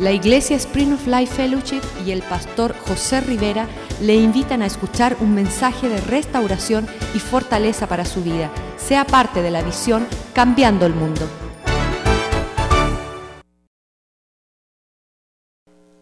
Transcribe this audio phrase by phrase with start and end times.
[0.00, 3.68] La Iglesia Spring of Life Fellowship y el pastor José Rivera
[4.00, 6.86] le invitan a escuchar un mensaje de restauración
[7.16, 8.48] y fortaleza para su vida.
[8.76, 11.22] Sea parte de la visión Cambiando el Mundo.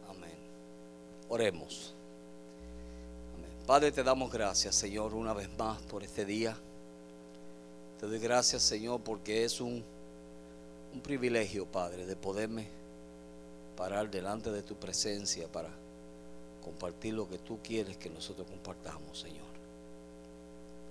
[0.07, 0.37] Amén.
[1.31, 1.95] Oremos.
[3.35, 3.51] Amén.
[3.67, 6.55] Padre, te damos gracias, Señor, una vez más por este día.
[7.99, 9.83] Te doy gracias, Señor, porque es un,
[10.93, 12.69] un privilegio, Padre, de poderme
[13.77, 15.71] parar delante de tu presencia para
[16.65, 19.47] compartir lo que tú quieres que nosotros compartamos, Señor.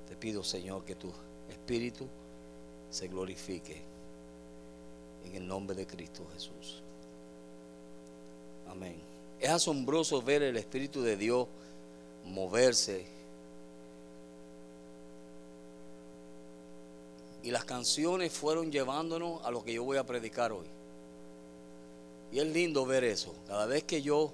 [0.08, 1.12] Te pido, Señor, que tu
[1.50, 2.08] espíritu
[2.90, 3.82] se glorifique
[5.26, 6.82] en el nombre de Cristo Jesús.
[8.70, 8.96] Amén.
[9.40, 11.48] Es asombroso ver el Espíritu de Dios
[12.26, 13.06] moverse.
[17.44, 20.66] Y las canciones fueron llevándonos a lo que yo voy a predicar hoy.
[22.32, 23.34] Y es lindo ver eso.
[23.48, 24.32] Cada vez que yo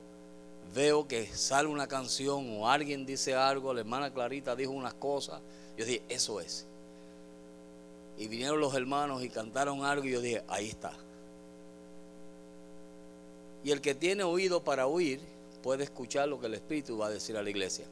[0.73, 5.42] veo que sale una canción o alguien dice algo, la hermana Clarita dijo unas cosas,
[5.78, 6.66] yo dije, eso es.
[8.17, 10.94] Y vinieron los hermanos y cantaron algo y yo dije, ahí está.
[13.64, 15.19] Y el que tiene oído para oír
[15.62, 17.86] puede escuchar lo que el Espíritu va a decir a la iglesia.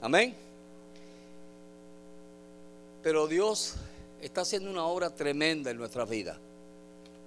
[0.00, 0.34] Amén.
[3.02, 3.74] Pero Dios
[4.20, 6.38] está haciendo una obra tremenda en nuestras vidas.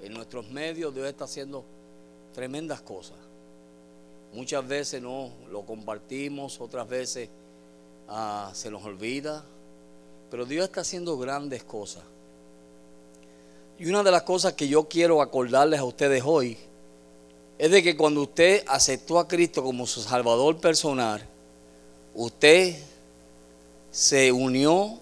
[0.01, 1.65] En nuestros medios Dios está haciendo
[2.35, 3.15] tremendas cosas.
[4.33, 7.29] Muchas veces no lo compartimos, otras veces
[8.09, 9.43] ah, se nos olvida,
[10.29, 12.03] pero Dios está haciendo grandes cosas.
[13.79, 16.57] Y una de las cosas que yo quiero acordarles a ustedes hoy
[17.57, 21.25] es de que cuando usted aceptó a Cristo como su Salvador personal,
[22.13, 22.75] usted
[23.91, 24.99] se unió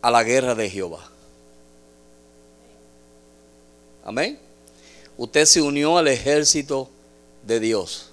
[0.00, 1.10] a la guerra de Jehová.
[4.02, 4.47] Amén
[5.18, 6.88] usted se unió al ejército
[7.42, 8.12] de Dios.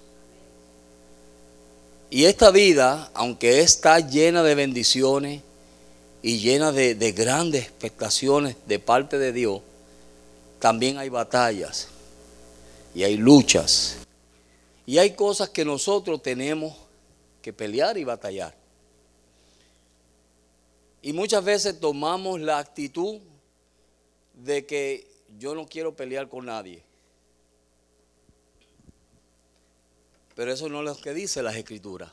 [2.09, 5.41] Y esta vida, aunque está llena de bendiciones
[6.21, 9.61] y llena de, grandes expectaciones de parte de Dios,
[10.59, 11.87] también hay batallas
[12.93, 13.97] y hay luchas.
[14.87, 16.75] Y hay cosas que nosotros tenemos
[17.41, 18.55] que pelear y batallar.
[21.01, 23.19] Y muchas veces tomamos la actitud
[24.33, 26.81] de que yo no quiero pelear con nadie.
[30.35, 32.11] Pero eso no es lo que dice las escrituras.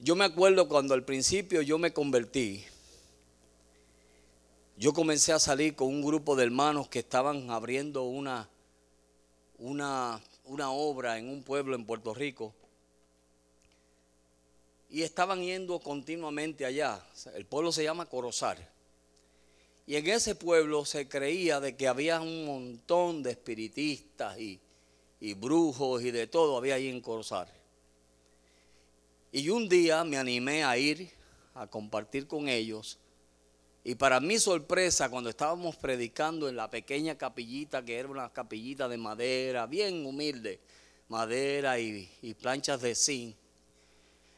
[0.00, 2.64] Yo me acuerdo cuando al principio yo me convertí,
[4.76, 8.48] yo comencé a salir con un grupo de hermanos que estaban abriendo una,
[9.58, 12.54] una, una obra en un pueblo en Puerto Rico.
[14.90, 17.04] Y estaban yendo continuamente allá.
[17.34, 18.56] El pueblo se llama Corozar.
[19.86, 24.60] Y en ese pueblo se creía de que había un montón de espiritistas y,
[25.20, 27.48] y brujos y de todo había ahí en Corozal.
[29.32, 31.10] Y un día me animé a ir
[31.54, 32.98] a compartir con ellos.
[33.84, 38.88] Y para mi sorpresa, cuando estábamos predicando en la pequeña capillita, que era una capillita
[38.88, 40.60] de madera, bien humilde,
[41.08, 43.36] madera y, y planchas de zinc,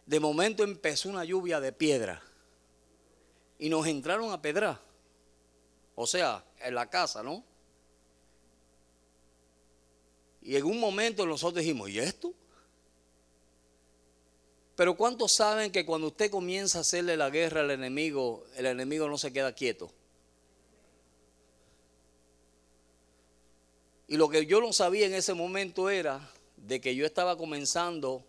[0.06, 2.22] de momento empezó una lluvia de piedra.
[3.58, 4.80] Y nos entraron a pedrar.
[5.94, 7.44] O sea, en la casa, ¿no?
[10.42, 12.32] Y en un momento nosotros dijimos, ¿y esto?
[14.74, 19.08] Pero ¿cuántos saben que cuando usted comienza a hacerle la guerra al enemigo, el enemigo
[19.08, 19.90] no se queda quieto?
[24.08, 28.24] Y lo que yo no sabía en ese momento era de que yo estaba comenzando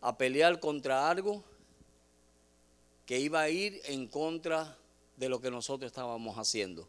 [0.00, 1.44] a pelear contra algo
[3.04, 4.78] que iba a ir en contra
[5.16, 6.88] de lo que nosotros estábamos haciendo.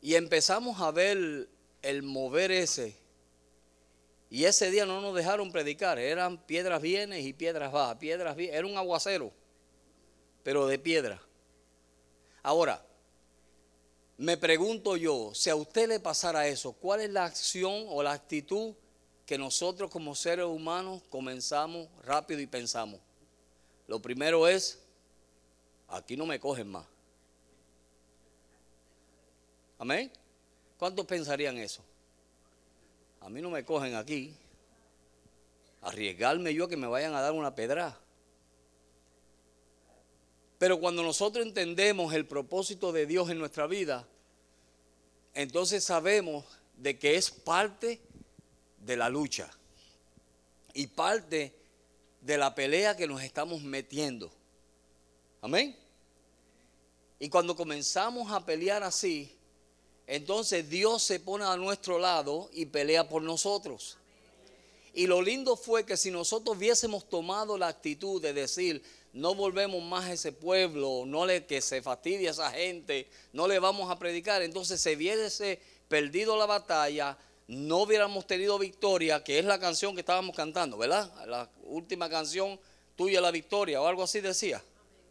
[0.00, 1.48] Y empezamos a ver
[1.82, 2.96] el mover ese.
[4.30, 8.66] Y ese día no nos dejaron predicar, eran piedras bienes y piedras bajas, piedras era
[8.66, 9.32] un aguacero,
[10.42, 11.20] pero de piedra.
[12.42, 12.84] Ahora,
[14.18, 18.12] me pregunto yo, si a usted le pasara eso, ¿cuál es la acción o la
[18.12, 18.74] actitud
[19.24, 23.00] que nosotros como seres humanos comenzamos rápido y pensamos?
[23.86, 24.78] Lo primero es,
[25.88, 26.86] aquí no me cogen más.
[29.78, 30.10] Amén.
[30.76, 31.82] ¿Cuántos pensarían eso?
[33.20, 34.34] A mí no me cogen aquí.
[35.82, 37.96] Arriesgarme yo que me vayan a dar una pedra.
[40.58, 44.06] Pero cuando nosotros entendemos el propósito de Dios en nuestra vida,
[45.34, 46.44] entonces sabemos
[46.76, 48.00] de que es parte
[48.78, 49.48] de la lucha
[50.74, 51.54] y parte
[52.20, 54.32] de la pelea que nos estamos metiendo.
[55.40, 55.76] Amén.
[57.20, 59.37] Y cuando comenzamos a pelear así,
[60.08, 63.98] entonces Dios se pone a nuestro lado y pelea por nosotros.
[64.94, 68.82] Y lo lindo fue que si nosotros hubiésemos tomado la actitud de decir,
[69.12, 73.46] no volvemos más a ese pueblo, no le que se fastidie a esa gente, no
[73.46, 79.38] le vamos a predicar, entonces se hubiese perdido la batalla, no hubiéramos tenido victoria, que
[79.38, 81.12] es la canción que estábamos cantando, ¿verdad?
[81.26, 82.58] La última canción
[82.96, 84.62] tuya la victoria o algo así decía.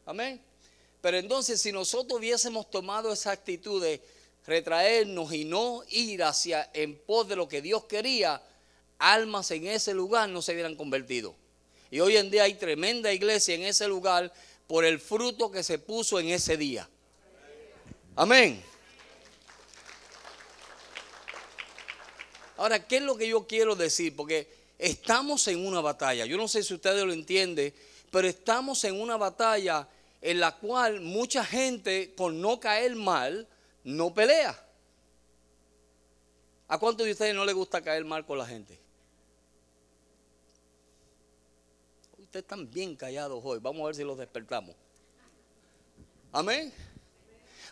[0.07, 0.41] Amén.
[1.01, 4.01] Pero entonces si nosotros hubiésemos tomado esa actitud de
[4.47, 8.41] retraernos y no ir hacia en pos de lo que Dios quería,
[8.97, 11.35] almas en ese lugar no se hubieran convertido.
[11.91, 14.33] Y hoy en día hay tremenda iglesia en ese lugar
[14.65, 16.89] por el fruto que se puso en ese día.
[18.15, 18.63] Amén.
[22.55, 24.15] Ahora, ¿qué es lo que yo quiero decir?
[24.15, 24.47] Porque
[24.79, 26.25] estamos en una batalla.
[26.25, 27.73] Yo no sé si ustedes lo entienden,
[28.11, 29.88] pero estamos en una batalla
[30.21, 33.47] en la cual mucha gente, por no caer mal,
[33.88, 34.54] no pelea.
[36.68, 38.78] ¿A cuántos de ustedes no les gusta caer mal con la gente?
[42.18, 43.60] Ustedes están bien callados hoy.
[43.60, 44.75] Vamos a ver si los despertamos.
[46.34, 46.74] Amén.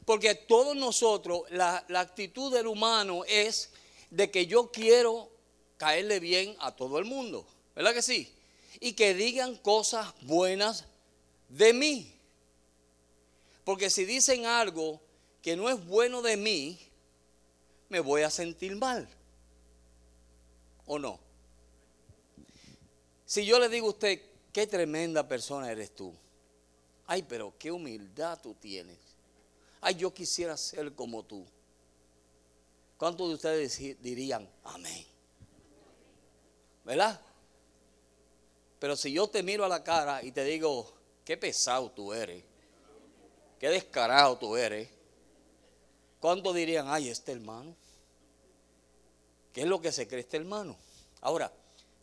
[0.06, 3.74] Porque todos nosotros, la, la actitud del humano es
[4.10, 5.30] de que yo quiero
[5.76, 7.46] caerle bien a todo el mundo.
[7.76, 8.34] ¿Verdad que sí?
[8.80, 10.86] Y que digan cosas buenas
[11.50, 12.16] de mí.
[13.66, 15.02] Porque si dicen algo
[15.46, 16.76] que no es bueno de mí,
[17.90, 19.08] me voy a sentir mal.
[20.88, 21.20] ¿O no?
[23.28, 24.20] Si yo le digo a usted,
[24.52, 26.12] qué tremenda persona eres tú.
[27.06, 28.98] Ay, pero qué humildad tú tienes.
[29.82, 31.46] Ay, yo quisiera ser como tú.
[32.98, 35.06] ¿Cuántos de ustedes dirían amén?
[36.84, 37.22] ¿Verdad?
[38.80, 40.92] Pero si yo te miro a la cara y te digo,
[41.24, 42.44] qué pesado tú eres,
[43.60, 44.95] qué descarado tú eres,
[46.26, 47.76] ¿cuántos dirían, ay, este hermano?
[49.54, 50.76] ¿Qué es lo que se cree este hermano?
[51.22, 51.54] Ahora,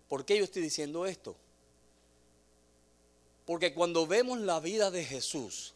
[0.06, 1.34] ¿por qué yo estoy diciendo esto?
[3.44, 5.74] Porque cuando vemos la vida de Jesús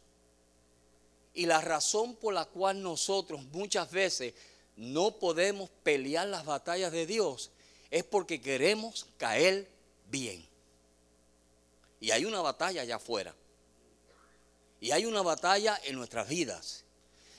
[1.34, 4.34] y la razón por la cual nosotros muchas veces
[4.76, 7.50] no podemos pelear las batallas de Dios
[7.90, 9.69] es porque queremos caer
[10.08, 10.46] bien.
[11.99, 13.34] Y hay una batalla allá afuera.
[14.81, 16.86] Y hay una batalla en nuestras vidas.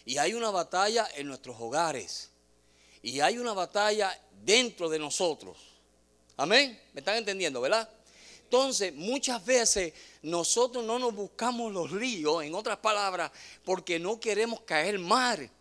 [0.07, 2.29] Y hay una batalla en nuestros hogares.
[3.01, 5.57] Y hay una batalla dentro de nosotros.
[6.37, 6.81] Amén.
[6.93, 7.89] ¿Me están entendiendo, verdad?
[8.43, 13.33] Entonces, muchas veces nosotros no nos buscamos los líos, en otras palabras,
[13.65, 15.51] porque no queremos caer mal.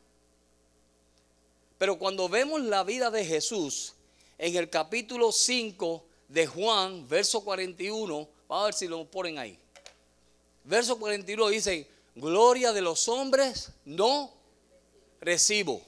[1.76, 3.94] Pero cuando vemos la vida de Jesús,
[4.38, 9.58] en el capítulo 5 de Juan, verso 41, vamos a ver si lo ponen ahí.
[10.62, 14.35] Verso 41 dice, gloria de los hombres no
[15.20, 15.82] recibo.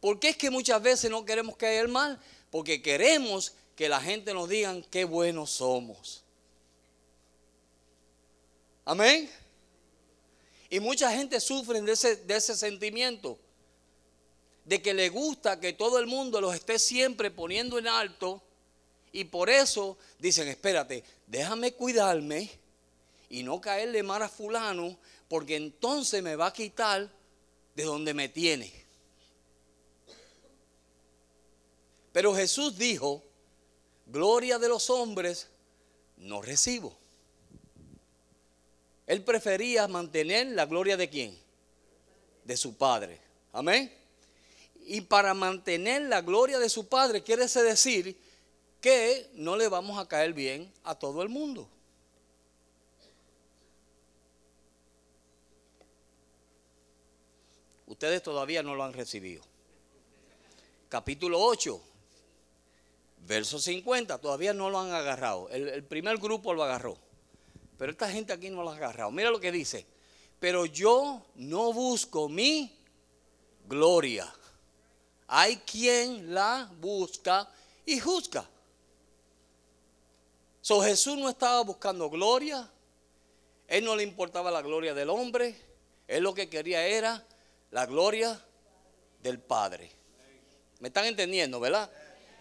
[0.00, 2.20] ¿Por qué es que muchas veces no queremos caer mal?
[2.50, 6.22] Porque queremos que la gente nos diga qué buenos somos.
[8.84, 9.30] Amén.
[10.70, 13.38] Y mucha gente sufre de ese, de ese sentimiento
[14.64, 18.42] de que le gusta que todo el mundo los esté siempre poniendo en alto
[19.12, 22.50] y por eso dicen, espérate, déjame cuidarme
[23.30, 24.98] y no caerle mal a fulano
[25.28, 27.10] porque entonces me va a quitar
[27.74, 28.72] de donde me tiene.
[32.12, 33.22] Pero Jesús dijo,
[34.06, 35.48] gloria de los hombres
[36.16, 36.96] no recibo.
[39.06, 41.38] Él prefería mantener la gloria de quién?
[42.44, 43.20] De su Padre.
[43.52, 43.92] Amén.
[44.86, 48.18] Y para mantener la gloria de su Padre quiere decir
[48.80, 51.68] que no le vamos a caer bien a todo el mundo.
[57.88, 59.42] Ustedes todavía no lo han recibido.
[60.90, 61.80] Capítulo 8,
[63.26, 65.48] verso 50, todavía no lo han agarrado.
[65.48, 66.98] El, primer grupo lo agarró.
[67.78, 69.10] Pero esta gente aquí no lo ha agarrado.
[69.10, 69.86] Mira lo que dice.
[70.38, 72.76] Pero yo no busco mi
[73.66, 74.32] gloria.
[75.26, 77.50] Hay quien la busca
[77.86, 78.46] y juzga.
[80.60, 82.70] So Jesús no estaba buscando gloria.
[83.66, 85.56] Él no le importaba la gloria del hombre.
[86.06, 87.24] Él lo que quería era
[87.70, 88.40] la gloria
[89.22, 89.90] del Padre.
[90.80, 91.90] ¿Me están entendiendo, verdad?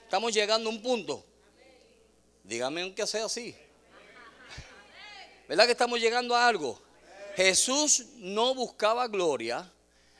[0.03, 1.25] Estamos llegando a un punto.
[2.43, 3.55] Dígame aunque sea así.
[5.47, 6.79] ¿Verdad que estamos llegando a algo?
[7.35, 9.71] Jesús no buscaba gloria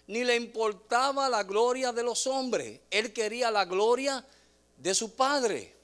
[0.08, 2.80] ni le importaba la gloria de los hombres.
[2.90, 4.26] Él quería la gloria
[4.78, 5.76] de su Padre.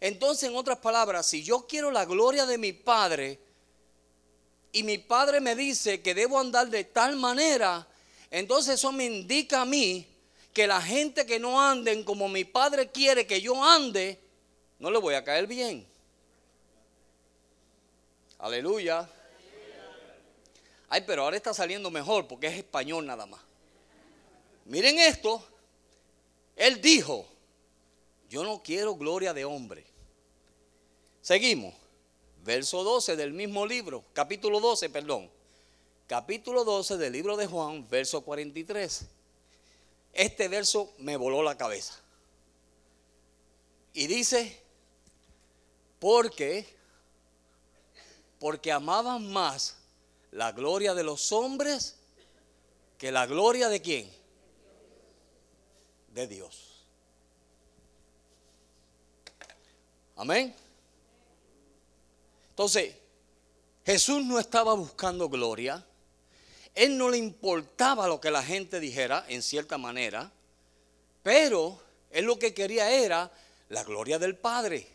[0.00, 3.40] Entonces, en otras palabras, si yo quiero la gloria de mi Padre
[4.72, 7.86] y mi Padre me dice que debo andar de tal manera,
[8.30, 10.06] Entonces eso me indica a mí
[10.52, 14.18] que la gente que no anden como mi padre quiere que yo ande,
[14.78, 15.86] no le voy a caer bien.
[18.38, 19.08] Aleluya.
[20.88, 23.40] Ay, pero ahora está saliendo mejor porque es español nada más.
[24.64, 25.44] Miren esto.
[26.56, 27.26] Él dijo,
[28.28, 29.84] yo no quiero gloria de hombre.
[31.20, 31.74] Seguimos.
[32.42, 35.30] Verso 12 del mismo libro, capítulo 12, perdón.
[36.10, 39.06] Capítulo 12 del libro de Juan, verso 43.
[40.12, 41.94] Este verso me voló la cabeza.
[43.92, 44.60] Y dice,
[46.00, 46.66] porque,
[48.40, 49.76] porque amaban más
[50.32, 51.94] la gloria de los hombres
[52.98, 54.10] que la gloria de quién?
[56.08, 56.88] De Dios.
[60.16, 60.56] Amén.
[62.48, 62.96] Entonces,
[63.86, 65.86] Jesús no estaba buscando gloria.
[66.80, 70.32] Él no le importaba lo que la gente dijera, en cierta manera.
[71.22, 71.78] Pero
[72.10, 73.30] él lo que quería era
[73.68, 74.86] la gloria del Padre.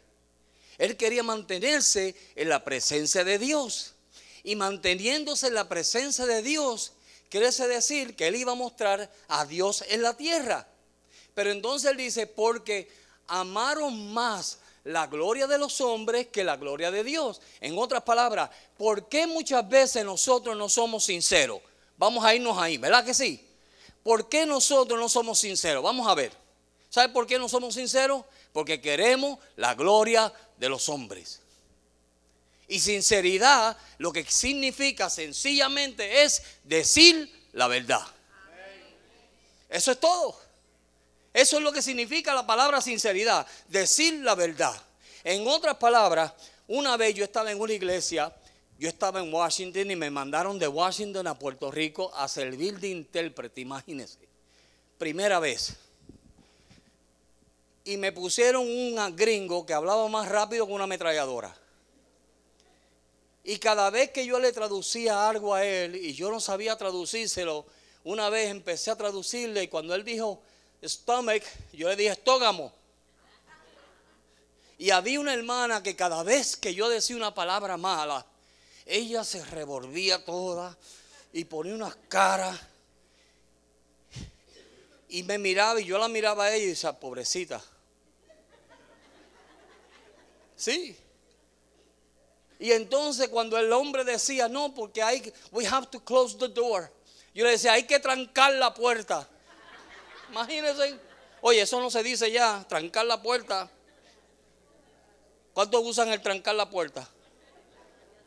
[0.80, 3.94] Él quería mantenerse en la presencia de Dios.
[4.44, 6.94] Y manteniéndose en la presencia de Dios,
[7.30, 10.68] quiere decir que él iba a mostrar a Dios en la tierra.
[11.36, 12.90] Pero entonces él dice, porque
[13.28, 17.42] amaron más la gloria de los hombres que la gloria de Dios.
[17.62, 21.62] En otras palabras, ¿por qué muchas veces nosotros no somos sinceros?
[21.98, 23.46] Vamos a irnos ahí, ¿verdad que sí?
[24.04, 25.84] ¿Por qué nosotros no somos sinceros?
[25.84, 26.32] Vamos a ver.
[26.90, 28.24] ¿Sabe por qué no somos sinceros?
[28.54, 31.42] Porque queremos la gloria de los hombres.
[32.68, 38.06] Y sinceridad lo que significa sencillamente es decir la verdad.
[39.70, 40.40] Eso es todo.
[41.34, 44.74] Eso es lo que significa la palabra sinceridad, decir la verdad.
[45.24, 46.32] En otras palabras,
[46.68, 48.34] una vez yo estaba en una iglesia,
[48.78, 52.90] yo estaba en Washington y me mandaron de Washington a Puerto Rico a servir de
[52.90, 54.20] intérprete, imagínense.
[54.98, 55.78] Primera vez.
[57.86, 61.56] Y me pusieron un gringo que hablaba más rápido que una ametralladora.
[63.44, 67.66] Y cada vez que yo le traducía algo a él y yo no sabía traducírselo,
[68.04, 70.42] una vez empecé a traducirle y cuando él dijo,
[70.84, 72.74] stomach, yo le dije estógamo.
[74.78, 78.26] Y había una hermana que cada vez que yo decía una palabra mala,
[78.86, 80.78] ella se revolvía toda
[81.34, 82.60] y ponía unas caras.
[85.10, 87.62] Y me miraba y yo la miraba a ella y decía, pobrecita.
[90.56, 90.98] Sí.
[92.60, 96.92] Y entonces cuando el hombre decía, no, porque hay, we have to close the door.
[97.34, 99.28] Yo le decía, hay que trancar la puerta.
[100.30, 101.00] Imagínense.
[101.42, 103.70] Oye, eso no se dice ya, trancar la puerta.
[105.54, 107.08] ¿Cuántos usan el trancar la puerta?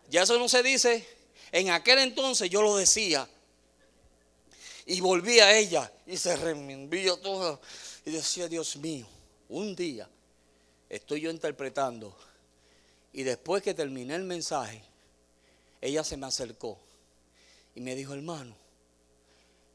[0.08, 1.06] Ya eso no se dice.
[1.52, 3.28] En aquel entonces yo lo decía.
[4.86, 7.60] Y volví a ella y se reenvió todo.
[8.04, 9.06] Y decía, Dios mío,
[9.48, 10.08] un día
[10.88, 12.16] estoy yo interpretando.
[13.12, 14.82] Y después que terminé el mensaje,
[15.80, 16.78] ella se me acercó
[17.74, 18.54] y me dijo, hermano,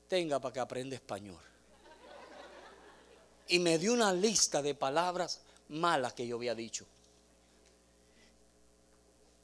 [0.07, 1.39] tenga para que aprenda español
[3.47, 6.85] y me dio una lista de palabras malas que yo había dicho.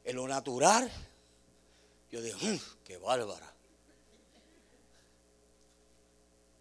[0.09, 0.91] En lo natural,
[2.11, 3.53] yo mm, qué bárbara.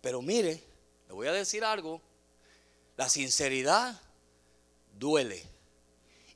[0.02, 0.62] Pero mire,
[1.06, 2.02] le voy a decir algo,
[2.98, 3.98] la sinceridad
[4.98, 5.42] duele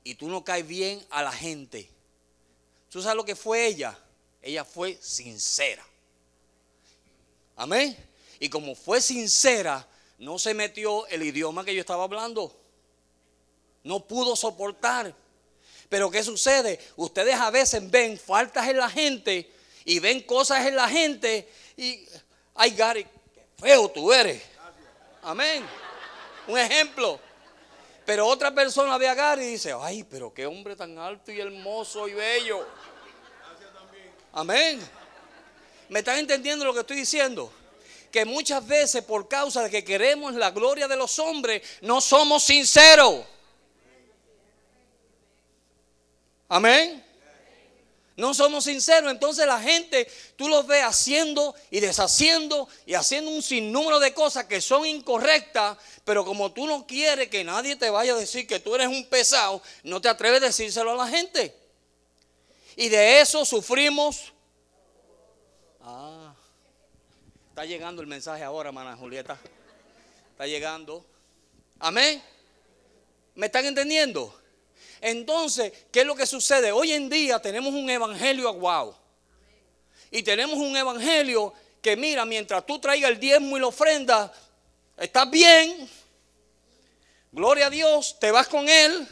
[0.02, 1.90] y tú no caes bien a la gente.
[2.88, 3.98] ¿Tú sabes lo que fue ella?
[4.40, 5.84] Ella fue sincera.
[7.56, 7.94] Amén.
[8.40, 12.58] Y como fue sincera, no se metió el idioma que yo estaba hablando.
[13.84, 15.14] No pudo soportar.
[15.92, 16.80] Pero ¿qué sucede?
[16.96, 19.52] Ustedes a veces ven faltas en la gente
[19.84, 21.46] y ven cosas en la gente
[21.76, 22.08] y,
[22.54, 24.42] ay Gary, qué feo tú eres.
[25.20, 25.62] Amén.
[26.46, 27.20] Un ejemplo.
[28.06, 31.38] Pero otra persona ve a Gary y dice, ay, pero qué hombre tan alto y
[31.38, 32.66] hermoso y bello.
[34.32, 34.80] Amén.
[35.90, 37.52] ¿Me están entendiendo lo que estoy diciendo?
[38.10, 42.44] que muchas veces por causa de que queremos la gloria de los hombres, no somos
[42.44, 43.24] sinceros.
[46.52, 47.02] Amén.
[48.14, 49.10] No somos sinceros.
[49.10, 50.06] Entonces la gente,
[50.36, 55.78] tú los ves haciendo y deshaciendo y haciendo un sinnúmero de cosas que son incorrectas,
[56.04, 59.08] pero como tú no quieres que nadie te vaya a decir que tú eres un
[59.08, 61.56] pesado, no te atreves a decírselo a la gente.
[62.76, 64.32] Y de eso sufrimos
[67.48, 69.38] Está llegando el mensaje ahora, hermana Julieta.
[70.32, 71.04] Está llegando.
[71.78, 72.22] Amén.
[73.34, 74.41] ¿Me están entendiendo?
[75.02, 76.70] Entonces, ¿qué es lo que sucede?
[76.70, 78.96] Hoy en día tenemos un evangelio aguado.
[80.12, 84.32] Y tenemos un evangelio que mira, mientras tú traigas el diezmo y la ofrenda,
[84.96, 85.90] estás bien.
[87.32, 89.08] Gloria a Dios, te vas con él.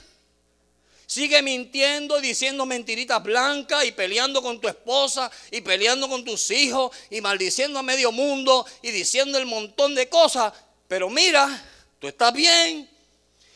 [1.07, 6.53] Sigue mintiendo y diciendo mentiritas blancas y peleando con tu esposa y peleando con tus
[6.53, 10.53] hijos y maldiciendo a medio mundo y diciendo el montón de cosas.
[10.87, 11.65] Pero mira,
[11.99, 12.89] tú estás bien.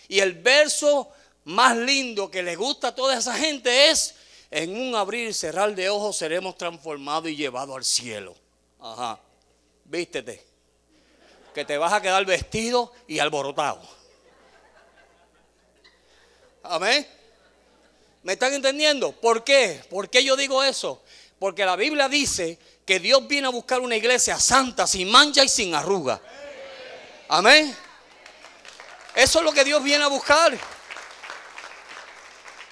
[0.09, 1.13] Y el verso
[1.45, 4.15] más lindo que le gusta a toda esa gente es,
[4.51, 8.35] en un abrir y cerrar de ojos seremos transformados y llevados al cielo.
[8.81, 9.19] Ajá,
[9.85, 10.45] vístete,
[11.55, 13.81] que te vas a quedar vestido y alborotado.
[16.63, 17.07] Amén.
[18.23, 19.13] ¿Me están entendiendo?
[19.13, 19.83] ¿Por qué?
[19.91, 21.03] ¿Por qué yo digo eso?
[21.39, 25.49] Porque la Biblia dice que Dios viene a buscar una iglesia santa, sin mancha y
[25.49, 26.21] sin arruga.
[27.29, 27.77] Amén.
[29.15, 30.57] Eso es lo que Dios viene a buscar.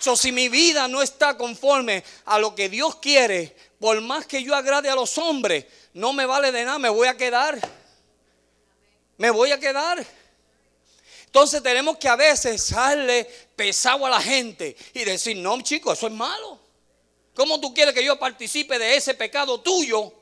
[0.02, 4.42] So, si mi vida no está conforme a lo que Dios quiere, por más que
[4.42, 7.56] yo agrade a los hombres, no me vale de nada, me voy a quedar.
[9.16, 10.04] Me voy a quedar.
[11.26, 16.08] Entonces tenemos que a veces darle pesado a la gente y decir, no, chico, eso
[16.08, 16.58] es malo.
[17.36, 20.12] ¿Cómo tú quieres que yo participe de ese pecado tuyo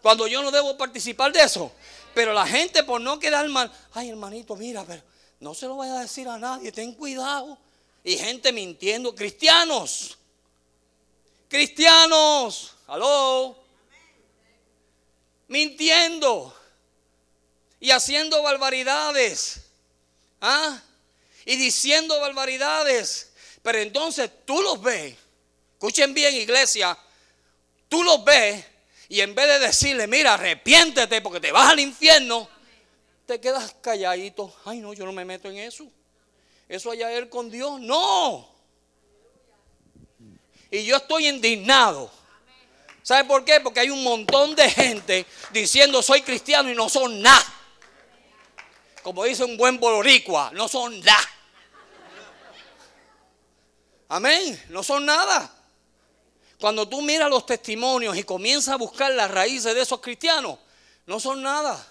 [0.00, 1.70] cuando yo no debo participar de eso?
[2.14, 5.02] Pero la gente por no quedar mal, ay hermanito, mira, pero
[5.40, 7.58] no se lo vaya a decir a nadie, ten cuidado.
[8.04, 10.18] Y gente mintiendo, cristianos,
[11.48, 13.56] cristianos, aló,
[15.48, 16.54] mintiendo
[17.80, 19.62] y haciendo barbaridades.
[20.40, 20.82] ¿Ah?
[21.46, 23.32] Y diciendo barbaridades.
[23.62, 25.16] Pero entonces tú los ves.
[25.72, 26.98] Escuchen bien, iglesia.
[27.88, 28.64] Tú los ves.
[29.08, 32.48] Y en vez de decirle, mira, arrepiéntete porque te vas al infierno,
[33.26, 34.54] te quedas calladito.
[34.64, 35.86] Ay, no, yo no me meto en eso.
[36.68, 37.80] Eso allá él con Dios.
[37.80, 38.48] No.
[40.70, 42.10] Y yo estoy indignado.
[43.02, 43.60] ¿Sabe por qué?
[43.60, 47.54] Porque hay un montón de gente diciendo soy cristiano y no son nada
[49.04, 51.28] como dice un buen boricua, no son nada.
[54.08, 55.54] Amén, no son nada.
[56.58, 60.58] Cuando tú miras los testimonios y comienzas a buscar las raíces de esos cristianos,
[61.04, 61.86] no son nada.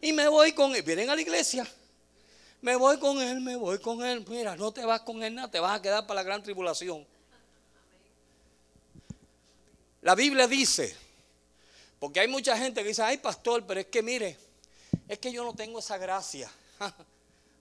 [0.00, 1.66] Y me voy con vienen a la iglesia.
[2.60, 4.24] Me voy con él, me voy con él.
[4.28, 7.06] Mira, no te vas con él nada, te vas a quedar para la gran tribulación.
[10.02, 10.96] La Biblia dice,
[11.98, 14.36] porque hay mucha gente que dice, ay pastor, pero es que mire,
[15.06, 16.50] es que yo no tengo esa gracia.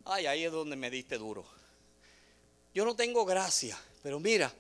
[0.10, 1.43] Ay, ahí es donde me diste duro.
[2.73, 4.53] Yo no tengo gracia, pero mira,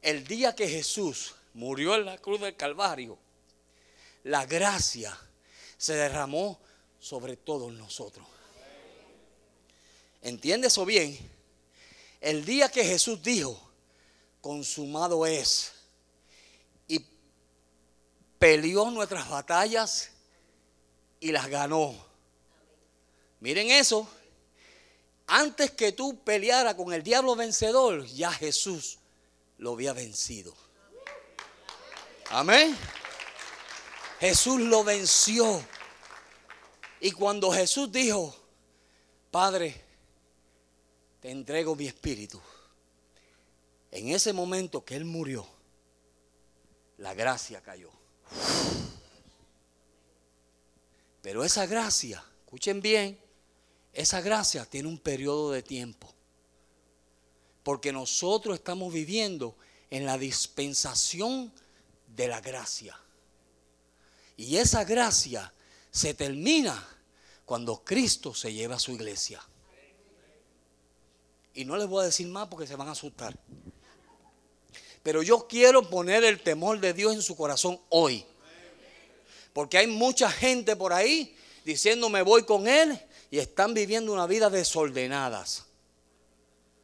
[0.00, 3.18] el día que Jesús murió en la cruz del Calvario,
[4.22, 5.18] la gracia
[5.76, 6.60] se derramó
[7.00, 8.26] sobre todos nosotros.
[10.22, 11.18] ¿Entiendes eso bien?
[12.20, 13.60] El día que Jesús dijo,
[14.40, 15.72] consumado es,
[16.88, 17.04] y
[18.38, 20.10] peleó nuestras batallas
[21.20, 21.94] y las ganó.
[23.40, 24.08] Miren eso.
[25.28, 28.98] Antes que tú peleara con el diablo vencedor, ya Jesús
[29.58, 30.54] lo había vencido.
[32.30, 32.76] Amén.
[34.20, 35.64] Jesús lo venció.
[37.00, 38.34] Y cuando Jesús dijo,
[39.30, 39.85] Padre,
[41.30, 42.40] entrego mi espíritu.
[43.90, 45.46] En ese momento que Él murió,
[46.98, 47.90] la gracia cayó.
[51.22, 53.18] Pero esa gracia, escuchen bien,
[53.92, 56.12] esa gracia tiene un periodo de tiempo.
[57.62, 59.56] Porque nosotros estamos viviendo
[59.90, 61.52] en la dispensación
[62.06, 62.96] de la gracia.
[64.36, 65.52] Y esa gracia
[65.90, 66.86] se termina
[67.44, 69.42] cuando Cristo se lleva a su iglesia.
[71.56, 73.34] Y no les voy a decir más porque se van a asustar.
[75.02, 78.26] Pero yo quiero poner el temor de Dios en su corazón hoy.
[79.54, 84.26] Porque hay mucha gente por ahí diciendo me voy con Él y están viviendo una
[84.26, 85.64] vida desordenadas.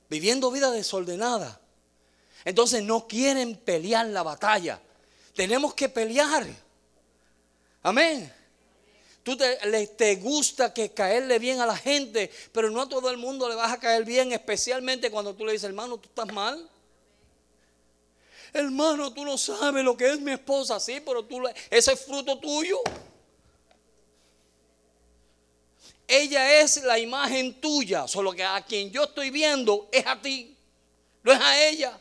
[0.08, 1.60] Viviendo vida desordenada.
[2.44, 4.80] Entonces no quieren pelear la batalla.
[5.34, 6.46] Tenemos que pelear.
[7.82, 8.32] Amén.
[9.22, 13.16] Tú te, te, gusta que caerle bien a la gente, pero no a todo el
[13.16, 16.68] mundo le vas a caer bien, especialmente cuando tú le dices, hermano, tú estás mal.
[18.52, 22.38] Hermano, tú no sabes lo que es mi esposa, sí, pero tú, ese es fruto
[22.38, 22.82] tuyo.
[26.12, 30.54] ella es la imagen tuya, solo que a quien yo estoy viendo es a ti,
[31.22, 31.98] no es a ella.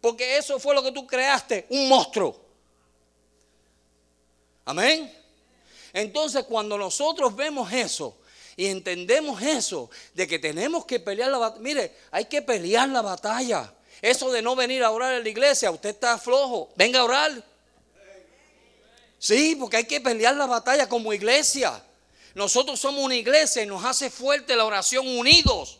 [0.00, 2.40] Porque eso fue lo que tú creaste, un monstruo.
[4.64, 5.23] Amén.
[5.94, 8.16] Entonces cuando nosotros vemos eso
[8.56, 13.00] y entendemos eso, de que tenemos que pelear la batalla, mire, hay que pelear la
[13.00, 13.72] batalla.
[14.02, 17.44] Eso de no venir a orar en la iglesia, usted está flojo, venga a orar.
[19.18, 21.82] Sí, porque hay que pelear la batalla como iglesia.
[22.34, 25.78] Nosotros somos una iglesia y nos hace fuerte la oración unidos.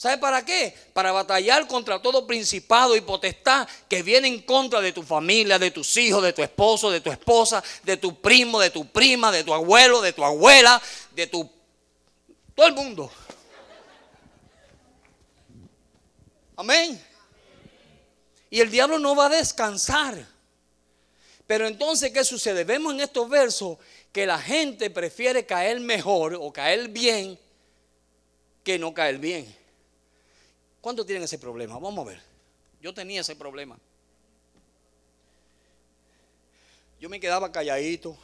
[0.00, 0.74] ¿Sabe para qué?
[0.94, 5.70] Para batallar contra todo principado y potestad que viene en contra de tu familia, de
[5.70, 9.44] tus hijos, de tu esposo, de tu esposa, de tu primo, de tu prima, de
[9.44, 11.46] tu abuelo, de tu abuela, de tu...
[12.54, 13.12] todo el mundo.
[16.56, 16.98] Amén.
[18.48, 20.26] Y el diablo no va a descansar.
[21.46, 22.64] Pero entonces, ¿qué sucede?
[22.64, 23.76] Vemos en estos versos
[24.12, 27.38] que la gente prefiere caer mejor o caer bien
[28.64, 29.59] que no caer bien.
[30.80, 31.78] ¿Cuántos tienen ese problema?
[31.78, 32.22] Vamos a ver.
[32.80, 33.78] Yo tenía ese problema.
[36.98, 38.16] Yo me quedaba calladito.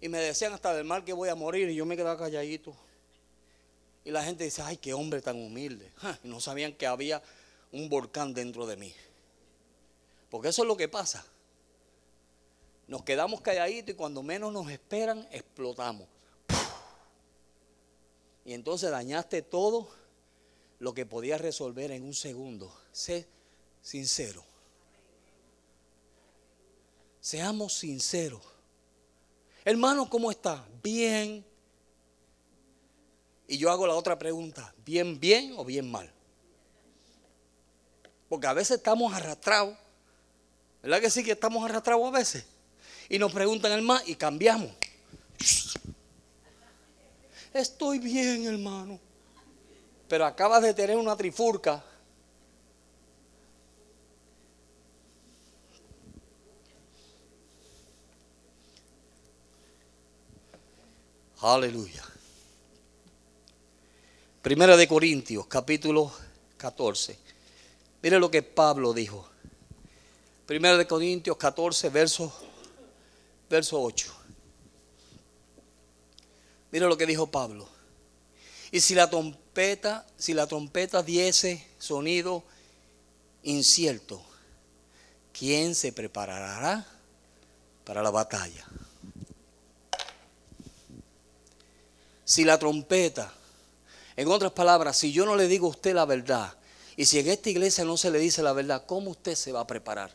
[0.00, 1.68] Y me decían hasta del mal que voy a morir.
[1.70, 2.74] Y yo me quedaba calladito.
[4.04, 5.90] Y la gente dice, ay, qué hombre tan humilde.
[6.22, 7.22] Y no sabían que había
[7.70, 8.94] un volcán dentro de mí.
[10.28, 11.24] Porque eso es lo que pasa.
[12.88, 16.08] Nos quedamos calladitos y cuando menos nos esperan, explotamos.
[18.44, 19.88] Y entonces dañaste todo
[20.82, 22.76] lo que podías resolver en un segundo.
[22.90, 23.28] Sé
[23.80, 24.44] sincero.
[27.20, 28.42] Seamos sinceros.
[29.64, 30.66] Hermano, ¿cómo está?
[30.82, 31.46] Bien.
[33.46, 36.12] Y yo hago la otra pregunta, ¿bien, bien o bien mal?
[38.28, 39.78] Porque a veces estamos arrastrados.
[40.82, 42.44] ¿Verdad que sí que estamos arrastrados a veces?
[43.08, 44.72] Y nos preguntan el más y cambiamos.
[47.54, 49.11] Estoy bien, hermano
[50.12, 51.82] pero acabas de tener una trifurca.
[61.40, 62.04] Aleluya.
[64.42, 66.12] Primera de Corintios, capítulo
[66.58, 67.18] 14.
[68.02, 69.26] Mire lo que Pablo dijo.
[70.44, 72.30] Primera de Corintios 14, verso,
[73.48, 74.14] verso 8.
[76.70, 77.66] Mire lo que dijo Pablo.
[78.70, 79.08] Y si la
[80.16, 82.42] si la trompeta diese sonido
[83.42, 84.22] incierto,
[85.32, 86.86] ¿quién se preparará
[87.84, 88.66] para la batalla?
[92.24, 93.30] Si la trompeta,
[94.16, 96.56] en otras palabras, si yo no le digo a usted la verdad,
[96.96, 99.60] y si en esta iglesia no se le dice la verdad, ¿cómo usted se va
[99.60, 100.14] a preparar?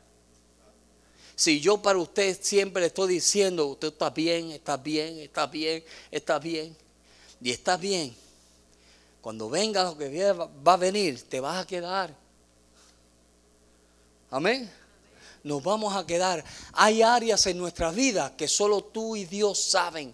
[1.36, 5.84] Si yo para usted siempre le estoy diciendo, usted está bien, está bien, está bien,
[6.10, 6.76] está bien,
[7.40, 8.16] y está bien,
[9.22, 12.16] cuando venga lo que va a venir, te vas a quedar.
[14.30, 14.72] Amén.
[15.44, 16.44] Nos vamos a quedar.
[16.74, 20.14] Hay áreas en nuestra vida que solo tú y Dios saben.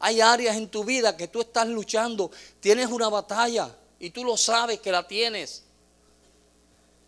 [0.00, 2.30] Hay áreas en tu vida que tú estás luchando.
[2.60, 5.64] Tienes una batalla y tú lo sabes que la tienes.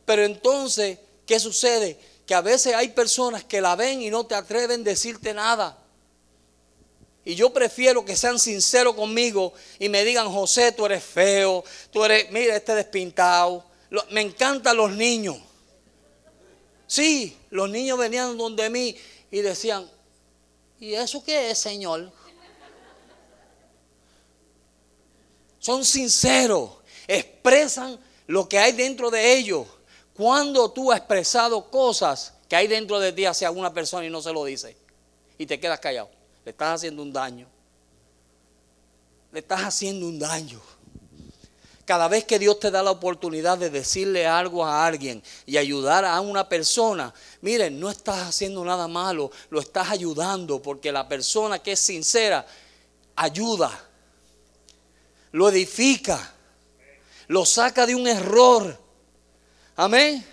[0.05, 1.99] Pero entonces, ¿qué sucede?
[2.27, 5.79] Que a veces hay personas que la ven y no te atreven a decirte nada.
[7.31, 11.63] Y yo prefiero que sean sinceros conmigo y me digan, José, tú eres feo,
[11.93, 13.65] tú eres, mira, este despintado.
[14.11, 15.37] Me encantan los niños.
[16.89, 18.97] Sí, los niños venían donde mí
[19.31, 19.89] y decían,
[20.81, 22.11] ¿y eso qué es, Señor?
[25.61, 26.71] Son sinceros,
[27.07, 29.69] expresan lo que hay dentro de ellos.
[30.15, 34.21] Cuando tú has expresado cosas que hay dentro de ti hacia alguna persona y no
[34.21, 34.77] se lo dice
[35.39, 37.47] y te quedas callado le estás haciendo un daño.
[39.33, 40.61] Le estás haciendo un daño.
[41.85, 46.05] Cada vez que Dios te da la oportunidad de decirle algo a alguien y ayudar
[46.05, 51.59] a una persona, miren, no estás haciendo nada malo, lo estás ayudando porque la persona
[51.59, 52.47] que es sincera
[53.17, 53.71] ayuda,
[55.33, 56.33] lo edifica,
[57.27, 58.79] lo saca de un error.
[59.77, 60.25] Amén.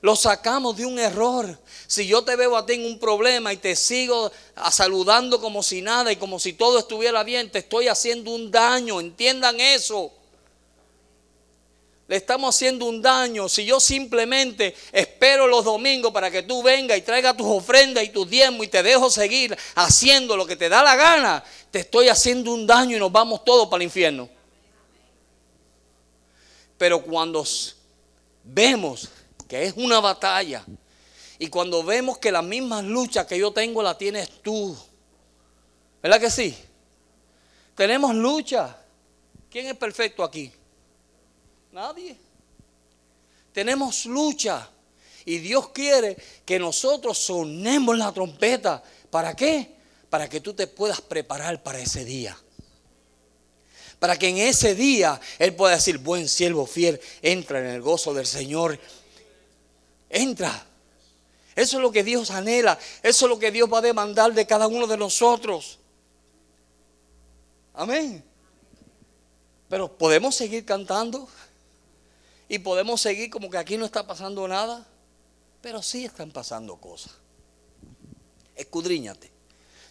[0.00, 1.58] Lo sacamos de un error.
[1.92, 4.32] Si yo te veo a ti en un problema y te sigo
[4.70, 8.98] saludando como si nada y como si todo estuviera bien, te estoy haciendo un daño.
[8.98, 10.10] Entiendan eso.
[12.08, 13.46] Le estamos haciendo un daño.
[13.46, 18.08] Si yo simplemente espero los domingos para que tú vengas y traigas tus ofrendas y
[18.08, 22.08] tus diezmos y te dejo seguir haciendo lo que te da la gana, te estoy
[22.08, 24.30] haciendo un daño y nos vamos todos para el infierno.
[26.78, 27.44] Pero cuando
[28.44, 29.10] vemos
[29.46, 30.64] que es una batalla,
[31.42, 34.78] y cuando vemos que las mismas luchas que yo tengo la tienes tú.
[36.00, 36.56] ¿Verdad que sí?
[37.74, 38.76] Tenemos lucha.
[39.50, 40.52] ¿Quién es perfecto aquí?
[41.72, 42.16] Nadie.
[43.52, 44.70] Tenemos lucha.
[45.24, 48.80] Y Dios quiere que nosotros sonemos la trompeta.
[49.10, 49.74] ¿Para qué?
[50.10, 52.38] Para que tú te puedas preparar para ese día.
[53.98, 58.14] Para que en ese día Él pueda decir, buen siervo fiel, entra en el gozo
[58.14, 58.78] del Señor.
[60.08, 60.68] Entra.
[61.54, 62.78] Eso es lo que Dios anhela.
[63.02, 65.78] Eso es lo que Dios va a demandar de cada uno de nosotros.
[67.74, 68.24] Amén.
[69.68, 71.28] Pero podemos seguir cantando
[72.48, 74.86] y podemos seguir como que aquí no está pasando nada,
[75.62, 77.12] pero sí están pasando cosas.
[78.54, 79.30] Escudriñate.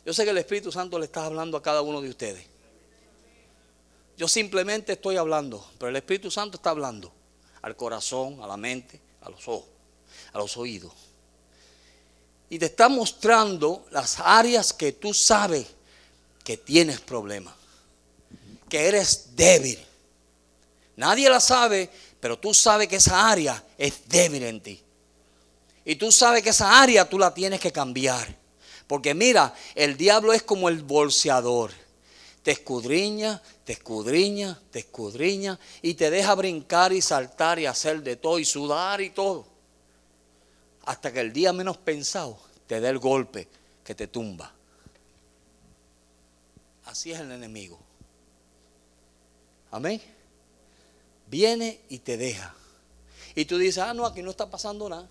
[0.06, 2.46] Yo sé que el Espíritu Santo le está hablando a cada uno de ustedes.
[4.18, 7.12] Yo simplemente estoy hablando, pero el Espíritu Santo está hablando
[7.62, 9.70] al corazón, a la mente, a los ojos,
[10.34, 10.94] a los oídos.
[12.52, 15.68] Y te está mostrando las áreas que tú sabes
[16.44, 17.54] que tienes problemas,
[18.68, 19.80] que eres débil.
[20.98, 24.84] Nadie la sabe, pero tú sabes que esa área es débil en ti.
[25.86, 28.36] Y tú sabes que esa área tú la tienes que cambiar.
[28.86, 31.72] Porque mira, el diablo es como el bolseador.
[32.44, 38.18] Te escudriña, te escudriña, te escudriña y te deja brincar y saltar y hacer de
[38.18, 39.51] todo y sudar y todo.
[40.86, 43.48] Hasta que el día menos pensado te dé el golpe
[43.84, 44.54] que te tumba.
[46.86, 47.80] Así es el enemigo.
[49.72, 50.02] Amén.
[51.28, 52.54] Viene y te deja.
[53.36, 55.08] Y tú dices, ah, no, aquí no está pasando nada.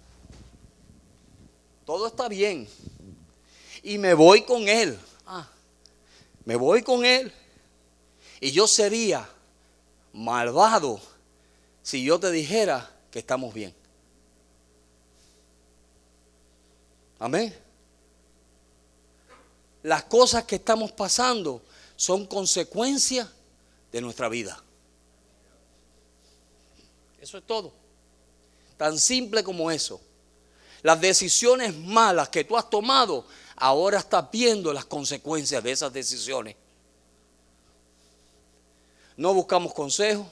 [1.86, 2.68] Todo está bien
[3.82, 4.98] y me voy con él.
[5.26, 5.48] Ah,
[6.44, 7.32] me voy con él.
[8.40, 9.28] Y yo sería
[10.12, 11.00] malvado
[11.82, 13.74] si yo te dijera que estamos bien.
[17.20, 17.54] Amén.
[19.82, 21.62] Las cosas que estamos pasando
[21.94, 23.28] son consecuencias
[23.92, 24.60] de nuestra vida.
[27.20, 27.72] Eso es todo.
[28.78, 30.00] Tan simple como eso.
[30.82, 36.56] Las decisiones malas que tú has tomado ahora está viendo las consecuencias de esas decisiones.
[39.18, 40.26] No buscamos consejos,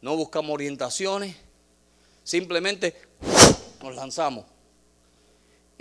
[0.00, 1.36] no buscamos orientaciones,
[2.24, 3.00] simplemente
[3.80, 4.51] nos lanzamos.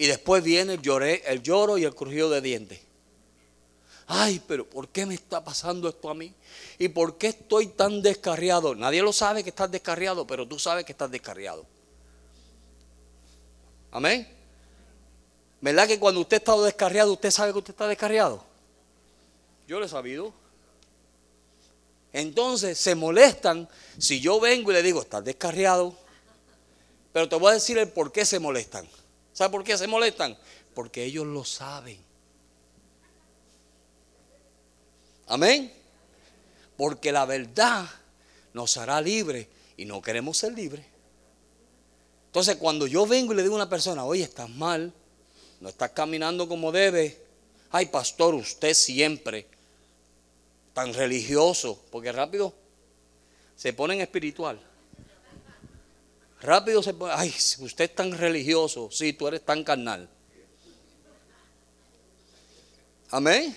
[0.01, 2.79] Y después viene el, el lloro y el crujido de dientes.
[4.07, 6.33] Ay, pero ¿por qué me está pasando esto a mí?
[6.79, 8.73] ¿Y por qué estoy tan descarriado?
[8.73, 11.67] Nadie lo sabe que estás descarriado, pero tú sabes que estás descarriado.
[13.91, 14.27] Amén.
[15.61, 18.43] ¿Verdad que cuando usted está descarriado, usted sabe que usted está descarriado?
[19.67, 20.33] Yo lo he sabido.
[22.11, 25.95] Entonces se molestan si yo vengo y le digo, estás descarriado.
[27.13, 28.89] Pero te voy a decir el por qué se molestan.
[29.33, 30.37] ¿Sabe por qué se molestan?
[30.73, 31.97] Porque ellos lo saben.
[35.27, 35.71] Amén.
[36.77, 37.87] Porque la verdad
[38.53, 40.85] nos hará libre y no queremos ser libres.
[42.27, 44.93] Entonces cuando yo vengo y le digo a una persona, oye, estás mal,
[45.59, 47.17] no estás caminando como debe.
[47.71, 49.47] Ay, pastor, usted siempre
[50.73, 52.53] tan religioso, porque rápido
[53.55, 54.59] se ponen espiritual.
[56.41, 60.09] Rápido se pone, ay, usted es tan religioso, sí, tú eres tan carnal.
[63.11, 63.55] Amén.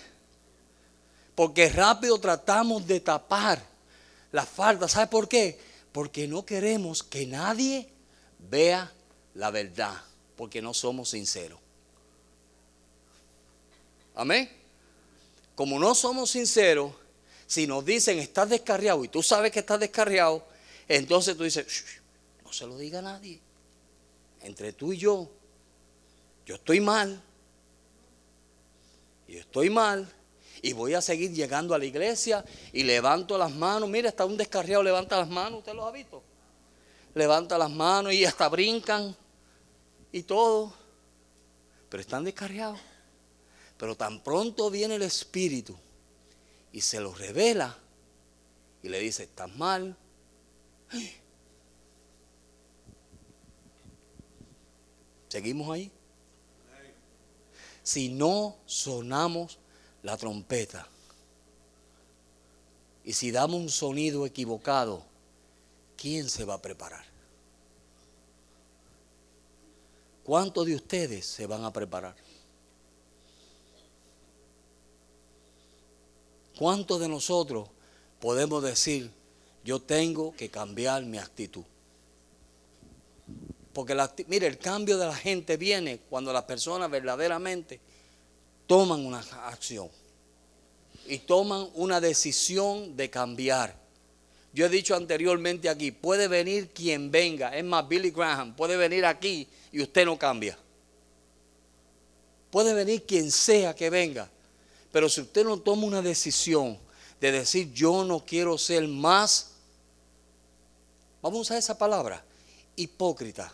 [1.35, 3.63] Porque rápido tratamos de tapar
[4.33, 4.87] la falta.
[4.87, 5.59] ¿Sabe por qué?
[5.93, 7.89] Porque no queremos que nadie
[8.39, 8.93] vea
[9.35, 9.95] la verdad,
[10.37, 11.61] porque no somos sinceros.
[14.15, 14.51] Amén.
[15.55, 16.93] Como no somos sinceros,
[17.47, 20.45] si nos dicen estás descarriado y tú sabes que estás descarriado,
[20.89, 21.67] entonces tú dices,
[22.57, 23.41] se lo diga a nadie.
[24.43, 25.31] Entre tú y yo,
[26.47, 27.21] yo estoy mal.
[29.27, 30.11] Yo estoy mal.
[30.63, 33.89] Y voy a seguir llegando a la iglesia y levanto las manos.
[33.89, 35.61] Mira, está un descarriado, levanta las manos.
[35.61, 36.23] ¿Usted los ha visto?
[37.15, 39.15] Levanta las manos y hasta brincan
[40.13, 40.73] y todo.
[41.89, 42.81] Pero están descarriados.
[43.77, 45.77] Pero tan pronto viene el Espíritu
[46.73, 47.77] y se lo revela
[48.83, 49.97] y le dice, estás mal.
[55.35, 55.91] ¿Seguimos ahí?
[57.83, 59.59] Si no sonamos
[60.05, 60.87] la trompeta
[63.05, 65.03] y si damos un sonido equivocado,
[65.97, 67.05] ¿quién se va a preparar?
[70.23, 72.15] ¿Cuántos de ustedes se van a preparar?
[76.57, 77.69] ¿Cuántos de nosotros
[78.21, 79.11] podemos decir,
[79.65, 81.65] yo tengo que cambiar mi actitud?
[83.75, 83.97] Porque,
[84.29, 87.81] mire, el cambio de la gente viene cuando las personas verdaderamente
[88.69, 89.91] toman una acción
[91.07, 93.77] y toman una decisión de cambiar.
[94.53, 99.05] Yo he dicho anteriormente aquí, puede venir quien venga, es más, Billy Graham, puede venir
[99.05, 100.57] aquí y usted no cambia.
[102.53, 104.31] Puede venir quien sea que venga,
[104.93, 106.79] pero si usted no toma una decisión
[107.21, 109.51] de decir yo no quiero ser más,
[111.21, 112.25] vamos a usar esa palabra,
[112.77, 113.53] hipócrita.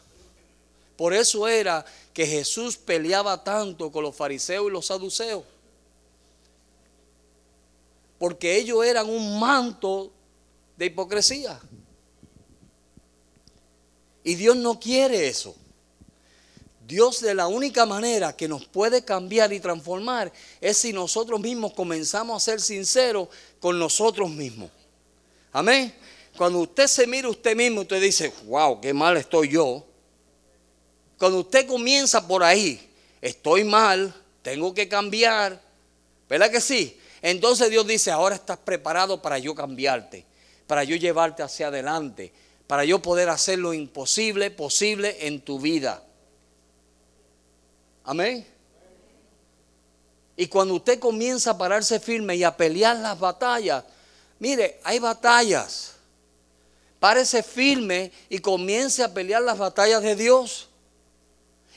[1.01, 1.83] Por eso era
[2.13, 5.45] que Jesús peleaba tanto con los fariseos y los saduceos.
[8.19, 10.13] Porque ellos eran un manto
[10.77, 11.59] de hipocresía.
[14.23, 15.57] Y Dios no quiere eso.
[16.87, 21.73] Dios de la única manera que nos puede cambiar y transformar es si nosotros mismos
[21.73, 24.71] comenzamos a ser sinceros con nosotros mismos.
[25.51, 25.95] Amén.
[26.37, 29.87] Cuando usted se mira usted mismo, usted dice, wow, qué mal estoy yo.
[31.21, 32.81] Cuando usted comienza por ahí,
[33.21, 35.61] estoy mal, tengo que cambiar,
[36.31, 36.99] ¿verdad que sí?
[37.21, 40.25] Entonces Dios dice, ahora estás preparado para yo cambiarte,
[40.67, 42.33] para yo llevarte hacia adelante,
[42.67, 46.03] para yo poder hacer lo imposible posible en tu vida.
[48.05, 48.47] Amén.
[50.39, 53.85] Y cuando usted comienza a pararse firme y a pelear las batallas,
[54.39, 55.97] mire, hay batallas.
[56.99, 60.70] Párese firme y comience a pelear las batallas de Dios.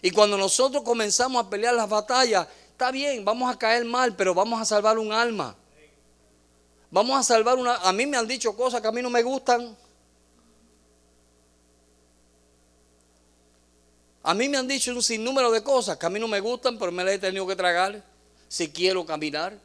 [0.04, 4.34] Y cuando nosotros comenzamos a pelear las batallas, está bien, vamos a caer mal, pero
[4.34, 5.56] vamos a salvar un alma.
[6.92, 7.78] Vamos a salvar una...
[7.78, 9.78] A mí me han dicho cosas que a mí no me gustan.
[14.24, 16.78] A mí me han dicho un sinnúmero de cosas que a mí no me gustan,
[16.78, 18.04] pero me las he tenido que tragar
[18.50, 19.58] si quiero caminar.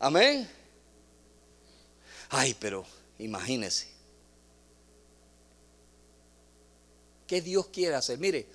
[0.00, 0.50] Amén.
[2.30, 2.84] Ay, pero
[3.20, 3.91] imagínese.
[7.32, 8.18] ¿Qué Dios quiere hacer?
[8.18, 8.46] Mire,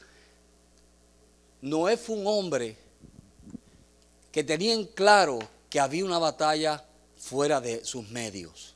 [1.63, 2.77] Noé fue un hombre
[4.31, 6.85] que tenía en claro que había una batalla
[7.17, 8.75] fuera de sus medios.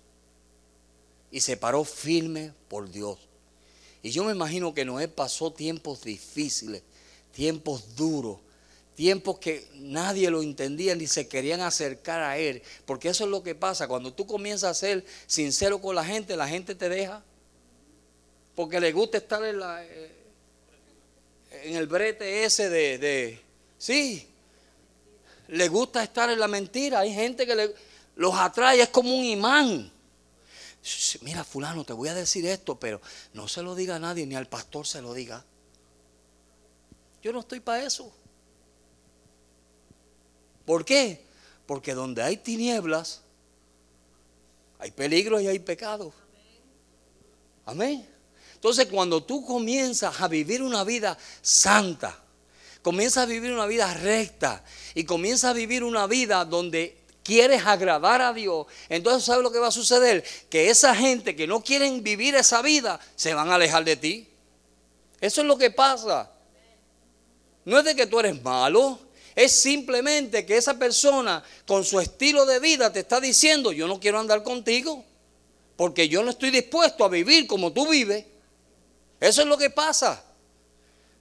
[1.29, 3.19] Y se paró firme por Dios.
[4.01, 6.81] Y yo me imagino que Noé pasó tiempos difíciles,
[7.31, 8.39] tiempos duros,
[8.95, 12.63] tiempos que nadie lo entendía ni se querían acercar a él.
[12.87, 13.87] Porque eso es lo que pasa.
[13.87, 17.23] Cuando tú comienzas a ser sincero con la gente, la gente te deja
[18.55, 20.11] porque le gusta estar en, la, eh,
[21.63, 23.41] en el brete ese de, de,
[23.77, 24.27] sí,
[25.47, 26.99] le gusta estar en la mentira.
[26.99, 27.73] Hay gente que
[28.15, 29.91] los atrae, es como un imán.
[31.21, 33.01] Mira, fulano, te voy a decir esto, pero
[33.33, 35.45] no se lo diga a nadie, ni al pastor se lo diga.
[37.21, 38.11] Yo no estoy para eso.
[40.65, 41.23] ¿Por qué?
[41.65, 43.21] Porque donde hay tinieblas,
[44.79, 46.13] hay peligro y hay pecado.
[47.65, 48.07] Amén.
[48.61, 52.15] Entonces cuando tú comienzas a vivir una vida santa,
[52.83, 58.21] comienzas a vivir una vida recta y comienzas a vivir una vida donde quieres agradar
[58.21, 60.23] a Dios, entonces ¿sabes lo que va a suceder?
[60.47, 64.29] Que esa gente que no quieren vivir esa vida se van a alejar de ti.
[65.19, 66.29] Eso es lo que pasa.
[67.65, 68.99] No es de que tú eres malo,
[69.35, 73.99] es simplemente que esa persona con su estilo de vida te está diciendo, yo no
[73.99, 75.03] quiero andar contigo,
[75.75, 78.25] porque yo no estoy dispuesto a vivir como tú vives.
[79.21, 80.21] Eso es lo que pasa.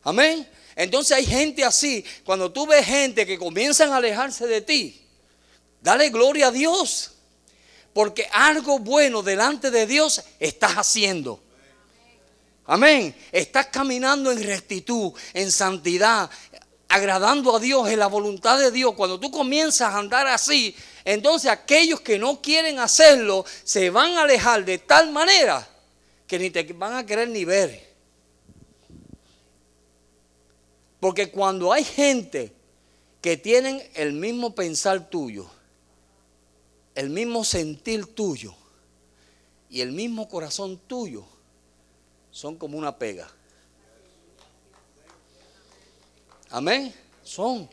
[0.02, 0.48] Amén.
[0.74, 2.02] Entonces hay gente así.
[2.24, 5.06] Cuando tú ves gente que comienzan a alejarse de ti,
[5.82, 7.12] dale gloria a Dios.
[7.92, 11.42] Porque algo bueno delante de Dios estás haciendo.
[12.64, 13.14] Amén.
[13.32, 16.30] Estás caminando en rectitud, en santidad,
[16.88, 18.94] agradando a Dios, en la voluntad de Dios.
[18.94, 24.22] Cuando tú comienzas a andar así, entonces aquellos que no quieren hacerlo se van a
[24.22, 25.68] alejar de tal manera
[26.26, 27.89] que ni te van a querer ni ver.
[31.00, 32.52] Porque cuando hay gente
[33.22, 35.50] que tienen el mismo pensar tuyo,
[36.94, 38.54] el mismo sentir tuyo
[39.70, 41.24] y el mismo corazón tuyo,
[42.30, 43.30] son como una pega.
[46.50, 46.94] Amén.
[47.24, 47.68] Son.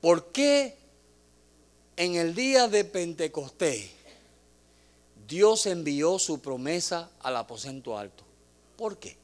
[0.00, 0.76] ¿Por qué
[1.96, 3.90] en el día de Pentecostés
[5.28, 8.24] Dios envió su promesa al aposento alto?
[8.76, 9.16] ¿Por qué?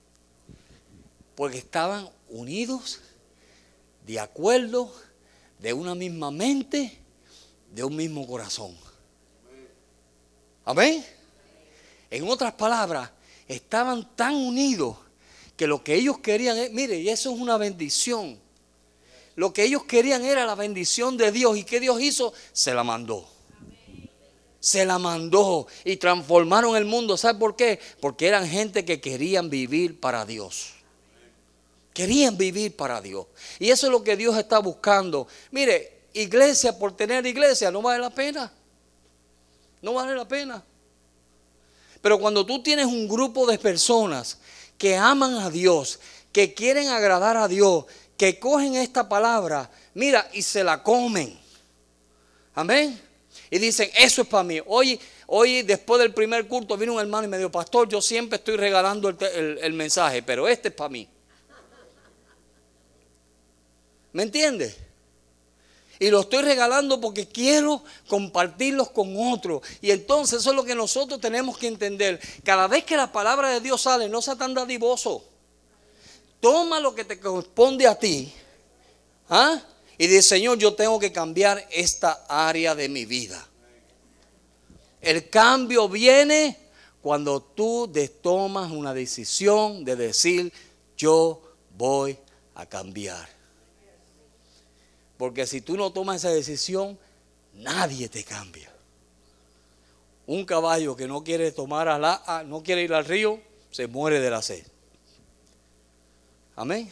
[1.34, 3.00] Porque estaban unidos,
[4.06, 4.92] de acuerdo,
[5.58, 6.98] de una misma mente,
[7.72, 8.76] de un mismo corazón.
[10.64, 11.04] Amén.
[12.10, 13.10] En otras palabras,
[13.48, 14.96] estaban tan unidos
[15.56, 18.38] que lo que ellos querían, mire, y eso es una bendición.
[19.36, 21.56] Lo que ellos querían era la bendición de Dios.
[21.58, 22.32] ¿Y qué Dios hizo?
[22.52, 23.28] Se la mandó.
[24.60, 27.16] Se la mandó y transformaron el mundo.
[27.16, 27.78] ¿Sabe por qué?
[28.00, 30.75] Porque eran gente que querían vivir para Dios.
[31.96, 33.26] Querían vivir para Dios.
[33.58, 35.26] Y eso es lo que Dios está buscando.
[35.50, 38.52] Mire, iglesia por tener iglesia no vale la pena.
[39.80, 40.62] No vale la pena.
[42.02, 44.36] Pero cuando tú tienes un grupo de personas
[44.76, 45.98] que aman a Dios,
[46.32, 47.86] que quieren agradar a Dios,
[48.18, 51.34] que cogen esta palabra, mira, y se la comen.
[52.54, 53.00] Amén.
[53.50, 54.60] Y dicen, eso es para mí.
[54.66, 58.36] Hoy, hoy después del primer culto vino un hermano y me dijo, pastor, yo siempre
[58.36, 61.08] estoy regalando el, el mensaje, pero este es para mí.
[64.16, 64.74] ¿Me entiendes?
[65.98, 69.60] Y lo estoy regalando porque quiero compartirlos con otros.
[69.82, 72.18] Y entonces eso es lo que nosotros tenemos que entender.
[72.42, 75.22] Cada vez que la palabra de Dios sale, no sea tan dadivoso.
[76.40, 78.32] Toma lo que te corresponde a ti.
[79.28, 79.60] ¿ah?
[79.98, 83.46] Y dice, Señor, yo tengo que cambiar esta área de mi vida.
[85.02, 86.58] El cambio viene
[87.02, 87.92] cuando tú
[88.22, 90.50] tomas una decisión de decir,
[90.96, 91.42] yo
[91.76, 92.18] voy
[92.54, 93.35] a cambiar.
[95.16, 96.98] Porque si tú no tomas esa decisión,
[97.54, 98.72] nadie te cambia.
[100.26, 103.40] Un caballo que no quiere tomar a la, no quiere ir al río,
[103.70, 104.66] se muere de la sed.
[106.56, 106.90] Amén.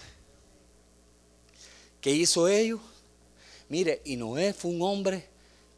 [2.00, 2.80] ¿Qué hizo ellos?
[3.68, 5.26] Mire, y Noé fue un hombre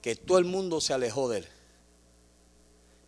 [0.03, 1.47] que todo el mundo se alejó de él.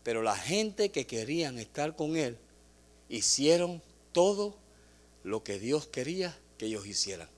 [0.02, 2.38] Pero la gente que querían estar con él
[3.08, 3.82] hicieron
[4.12, 4.56] todo
[5.24, 7.28] lo que Dios quería que ellos hicieran.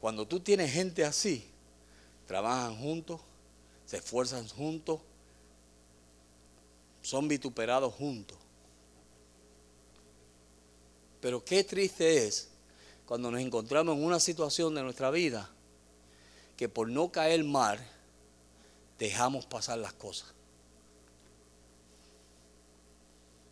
[0.00, 1.46] Cuando tú tienes gente así,
[2.26, 3.20] trabajan juntos,
[3.84, 5.00] se esfuerzan juntos,
[7.02, 8.38] son vituperados juntos.
[11.20, 12.48] Pero qué triste es
[13.04, 15.50] cuando nos encontramos en una situación de nuestra vida
[16.56, 17.78] que por no caer mal
[18.98, 20.28] dejamos pasar las cosas.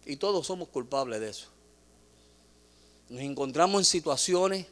[0.06, 1.48] Y todos somos culpables de eso.
[3.10, 4.66] Nos encontramos en situaciones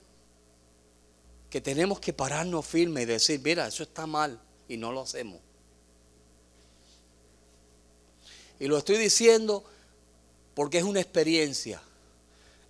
[1.56, 4.38] que tenemos que pararnos firme y decir, mira, eso está mal
[4.68, 5.40] y no lo hacemos.
[8.60, 9.64] Y lo estoy diciendo
[10.52, 11.80] porque es una experiencia.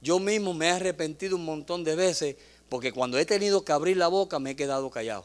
[0.01, 2.37] Yo mismo me he arrepentido un montón de veces
[2.69, 5.25] porque cuando he tenido que abrir la boca me he quedado callado.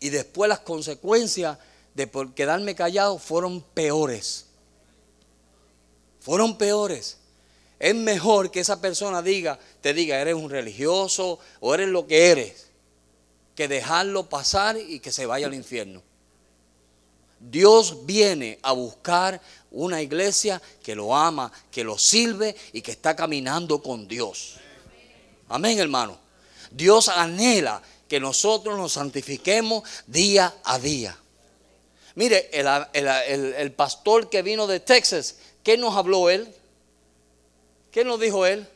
[0.00, 1.56] Y después las consecuencias
[1.94, 4.48] de por quedarme callado fueron peores.
[6.20, 7.16] Fueron peores.
[7.78, 12.30] Es mejor que esa persona diga, te diga, eres un religioso o eres lo que
[12.30, 12.68] eres,
[13.54, 16.02] que dejarlo pasar y que se vaya al infierno.
[17.40, 23.14] Dios viene a buscar una iglesia que lo ama, que lo sirve y que está
[23.14, 24.56] caminando con Dios.
[25.48, 26.16] Amén, hermano.
[26.70, 31.16] Dios anhela que nosotros nos santifiquemos día a día.
[32.14, 36.54] Mire, el, el pastor que vino de Texas, ¿qué nos habló él?
[37.94, 38.66] ¿Qué nos dijo él?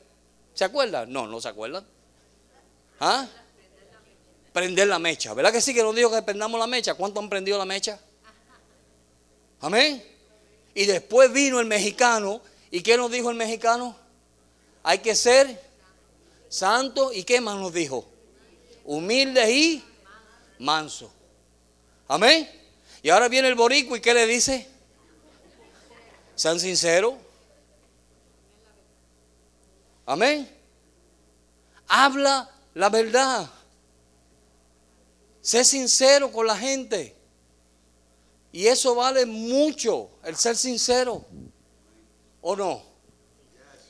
[0.54, 1.12] ¿Se acuerdan?
[1.12, 1.84] No, no se acuerdan.
[3.00, 3.26] ¿Ah?
[4.52, 5.34] Prender la mecha.
[5.34, 6.94] ¿Verdad que sí que nos dijo que prendamos la mecha?
[6.94, 7.98] ¿Cuánto han prendido la mecha?
[9.60, 10.00] Amén.
[10.72, 12.40] Y después vino el mexicano.
[12.70, 13.96] ¿Y qué nos dijo el mexicano?
[14.84, 15.60] Hay que ser
[16.48, 17.12] santo.
[17.12, 18.08] ¿Y qué más nos dijo?
[18.84, 19.84] Humilde y
[20.60, 21.12] manso.
[22.06, 22.48] Amén.
[23.02, 24.68] Y ahora viene el borico y ¿qué le dice?
[26.36, 27.14] Sean sinceros.
[30.08, 30.50] Amén.
[31.86, 33.46] Habla la verdad.
[35.42, 37.14] Sé sincero con la gente.
[38.50, 41.26] Y eso vale mucho, el ser sincero.
[42.40, 42.82] ¿O no?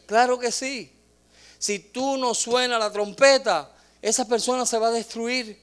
[0.06, 0.92] Claro que sí.
[1.56, 3.70] Si tú no suena la trompeta,
[4.02, 5.62] esa persona se va a destruir.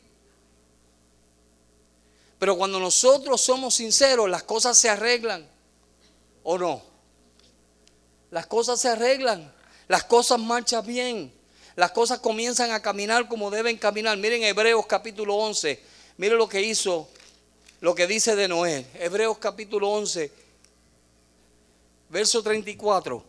[2.40, 5.46] Pero cuando nosotros somos sinceros, las cosas se arreglan.
[6.44, 6.82] ¿O no?
[8.32, 9.54] Las cosas se arreglan.
[9.88, 11.32] Las cosas marchan bien.
[11.76, 14.18] Las cosas comienzan a caminar como deben caminar.
[14.18, 15.82] Miren Hebreos capítulo 11.
[16.18, 17.10] Miren lo que hizo,
[17.82, 18.86] lo que dice de Noé.
[18.96, 20.32] Hebreos capítulo 11,
[22.10, 23.24] verso 34.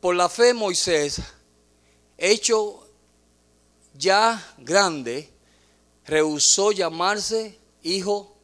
[0.00, 1.22] Por la fe Moisés,
[2.18, 2.86] hecho
[3.94, 5.30] ya grande,
[6.04, 8.36] rehusó llamarse hijo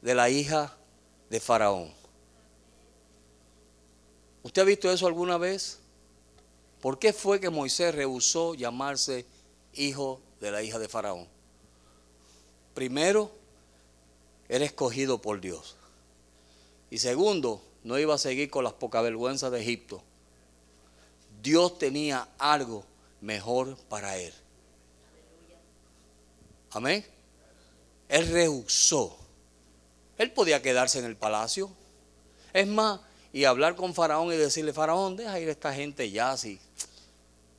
[0.00, 0.74] de la hija
[1.28, 1.97] de Faraón.
[4.42, 5.78] ¿Usted ha visto eso alguna vez?
[6.80, 9.26] ¿Por qué fue que Moisés rehusó llamarse
[9.74, 11.26] hijo de la hija de Faraón?
[12.74, 13.32] Primero,
[14.48, 15.76] era escogido por Dios.
[16.90, 20.02] Y segundo, no iba a seguir con las pocas vergüenzas de Egipto.
[21.42, 22.84] Dios tenía algo
[23.20, 24.32] mejor para él.
[26.70, 27.04] Amén.
[28.08, 29.16] Él rehusó.
[30.16, 31.70] Él podía quedarse en el palacio.
[32.52, 33.00] Es más,
[33.32, 36.58] y hablar con Faraón y decirle, Faraón, deja ir a esta gente ya así.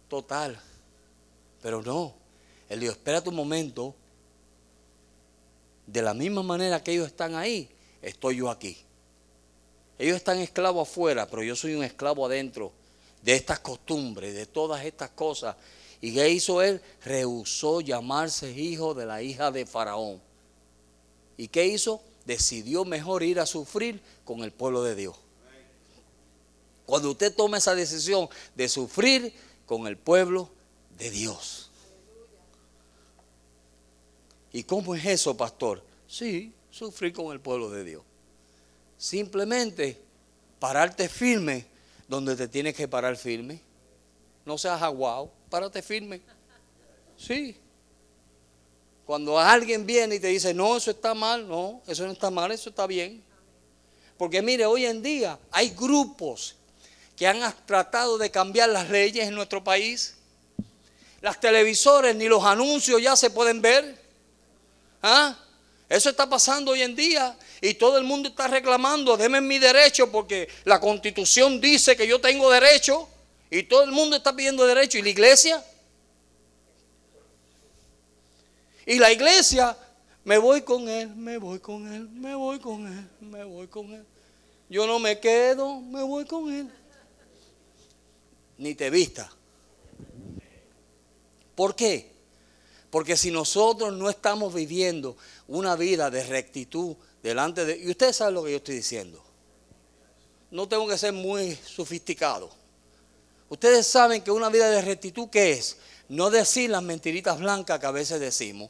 [0.08, 0.60] Total.
[1.62, 2.14] Pero no.
[2.70, 3.96] Él dijo, espérate un momento.
[5.86, 7.70] De la misma manera que ellos están ahí,
[8.02, 8.78] estoy yo aquí.
[9.98, 12.72] Ellos están esclavos afuera, pero yo soy un esclavo adentro
[13.22, 15.56] de estas costumbres, de todas estas cosas.
[16.00, 16.82] ¿Y qué hizo él?
[17.04, 20.22] Rehusó llamarse hijo de la hija de Faraón.
[21.38, 22.02] ¿Y qué hizo?
[22.26, 25.16] Decidió mejor ir a sufrir con el pueblo de Dios.
[26.90, 29.32] Cuando usted toma esa decisión de sufrir
[29.68, 30.50] con el pueblo
[30.98, 31.70] de Dios.
[34.52, 35.84] ¿Y cómo es eso, pastor?
[36.08, 38.02] Sí, sufrir con el pueblo de Dios.
[38.98, 40.02] Simplemente
[40.58, 41.68] pararte firme
[42.08, 43.62] donde te tienes que parar firme.
[44.44, 46.22] No seas aguado, párate firme.
[47.16, 47.56] Sí.
[49.06, 52.52] Cuando alguien viene y te dice, no, eso está mal, no, eso no está mal,
[52.52, 53.24] eso está bien.
[54.18, 56.56] Porque mire, hoy en día hay grupos
[57.20, 60.16] que han tratado de cambiar las leyes en nuestro país.
[61.20, 64.02] Las televisores ni los anuncios ya se pueden ver.
[65.04, 65.38] ¿Ah?
[65.90, 70.10] Eso está pasando hoy en día y todo el mundo está reclamando, denme mi derecho
[70.10, 73.10] porque la constitución dice que yo tengo derecho
[73.52, 74.98] y todo el mundo está pidiendo derecho.
[74.98, 75.66] ¿Y la iglesia?
[78.86, 79.78] Y la iglesia,
[80.24, 83.92] me voy con él, me voy con él, me voy con él, me voy con
[83.92, 84.06] él.
[84.70, 86.79] Yo no me quedo, me voy con él.
[88.60, 89.30] Ni te vista.
[91.56, 92.12] ¿Por qué?
[92.90, 97.78] Porque si nosotros no estamos viviendo una vida de rectitud delante de...
[97.78, 99.24] Y ustedes saben lo que yo estoy diciendo.
[100.52, 102.50] No tengo que ser muy sofisticado.
[103.50, 105.78] Ustedes saben que una vida de rectitud, ¿qué es?
[106.08, 108.70] No decir las mentiritas blancas que a veces decimos.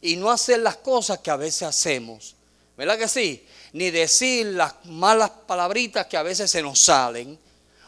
[0.00, 2.36] Y no hacer las cosas que a veces hacemos.
[2.76, 3.46] ¿Verdad que sí?
[3.72, 7.38] Ni decir las malas palabritas que a veces se nos salen.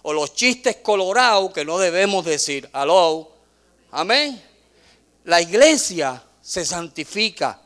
[0.07, 2.69] O los chistes colorados que no debemos decir.
[2.73, 3.33] Aló.
[3.91, 4.43] Amén.
[5.25, 7.61] La iglesia se santifica.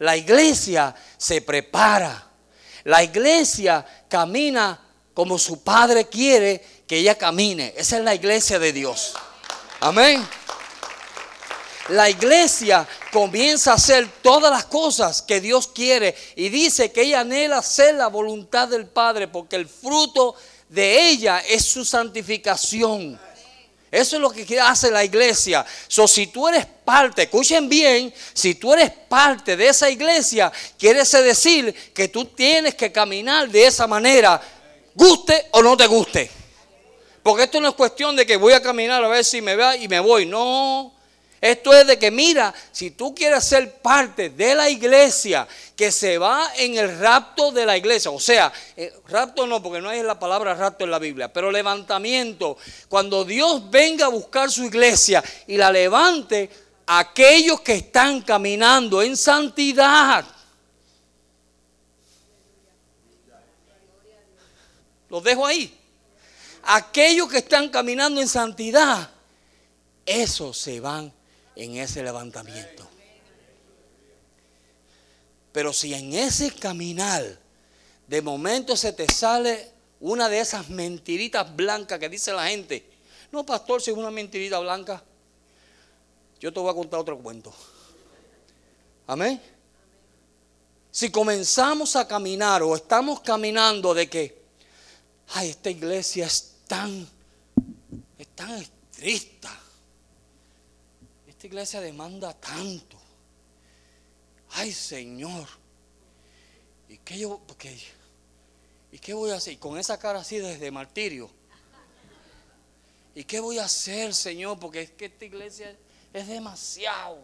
[0.00, 2.28] La iglesia se prepara.
[2.84, 4.80] La iglesia camina
[5.14, 7.72] como su padre quiere que ella camine.
[7.76, 9.14] Esa es la iglesia de Dios.
[9.80, 10.26] Amén.
[11.88, 17.20] La iglesia comienza a hacer todas las cosas que Dios quiere y dice que ella
[17.20, 20.34] anhela hacer la voluntad del Padre porque el fruto
[20.68, 23.18] de ella es su santificación.
[23.90, 25.64] Eso es lo que hace la iglesia.
[25.86, 31.04] So, si tú eres parte, escuchen bien, si tú eres parte de esa iglesia, quiere
[31.04, 34.40] decir que tú tienes que caminar de esa manera,
[34.94, 36.30] guste o no te guste.
[37.22, 39.76] Porque esto no es cuestión de que voy a caminar a ver si me va
[39.76, 40.26] y me voy.
[40.26, 40.93] No.
[41.44, 46.16] Esto es de que, mira, si tú quieres ser parte de la iglesia que se
[46.16, 50.02] va en el rapto de la iglesia, o sea, eh, rapto no, porque no hay
[50.02, 52.56] la palabra rapto en la Biblia, pero levantamiento,
[52.88, 56.48] cuando Dios venga a buscar su iglesia y la levante,
[56.86, 60.24] aquellos que están caminando en santidad,
[65.10, 65.78] los dejo ahí.
[66.62, 69.10] Aquellos que están caminando en santidad,
[70.06, 71.12] esos se van
[71.56, 72.88] en ese levantamiento.
[75.52, 77.38] Pero si en ese caminar
[78.08, 82.90] de momento se te sale una de esas mentiritas blancas que dice la gente,
[83.30, 85.02] no pastor, si es una mentirita blanca,
[86.40, 87.54] yo te voy a contar otro cuento.
[89.06, 89.40] Amén.
[90.90, 94.42] Si comenzamos a caminar o estamos caminando de que,
[95.28, 97.08] ay, esta iglesia es tan,
[98.18, 99.63] es tan estricta
[101.46, 102.96] iglesia demanda tanto.
[104.50, 105.48] Ay, Señor.
[106.88, 107.76] ¿Y qué yo, porque,
[108.92, 109.58] ¿y qué voy a hacer?
[109.58, 111.30] con esa cara así desde martirio.
[113.14, 114.58] ¿Y qué voy a hacer, Señor?
[114.58, 115.76] Porque es que esta iglesia
[116.12, 117.18] es demasiado.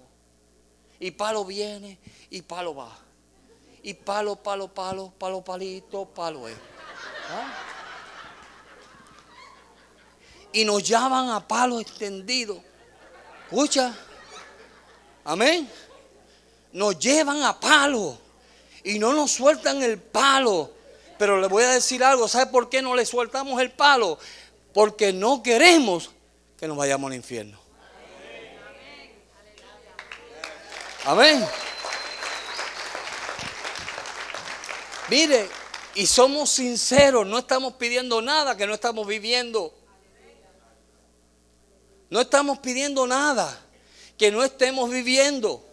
[0.99, 1.99] Y palo viene
[2.29, 2.97] y palo va.
[3.83, 6.57] Y palo, palo, palo, palo, palito, palo es.
[7.31, 7.55] ¿Ah?
[10.53, 12.63] Y nos llaman a palo extendido.
[13.47, 13.97] Escucha.
[15.31, 15.71] Amén.
[16.73, 18.19] Nos llevan a palo
[18.83, 20.73] y no nos sueltan el palo.
[21.21, 24.19] Pero le voy a decir algo, ¿sabe por qué no le sueltamos el palo?
[24.75, 26.11] Porque no queremos
[26.59, 27.61] que nos vayamos al infierno.
[31.05, 31.47] Amén.
[35.09, 35.49] Mire,
[35.95, 39.73] y somos sinceros, no estamos pidiendo nada que no estamos viviendo.
[42.09, 43.70] No estamos pidiendo nada
[44.21, 45.65] que no estemos viviendo.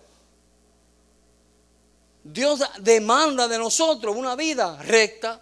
[2.24, 5.42] Dios demanda de nosotros una vida recta,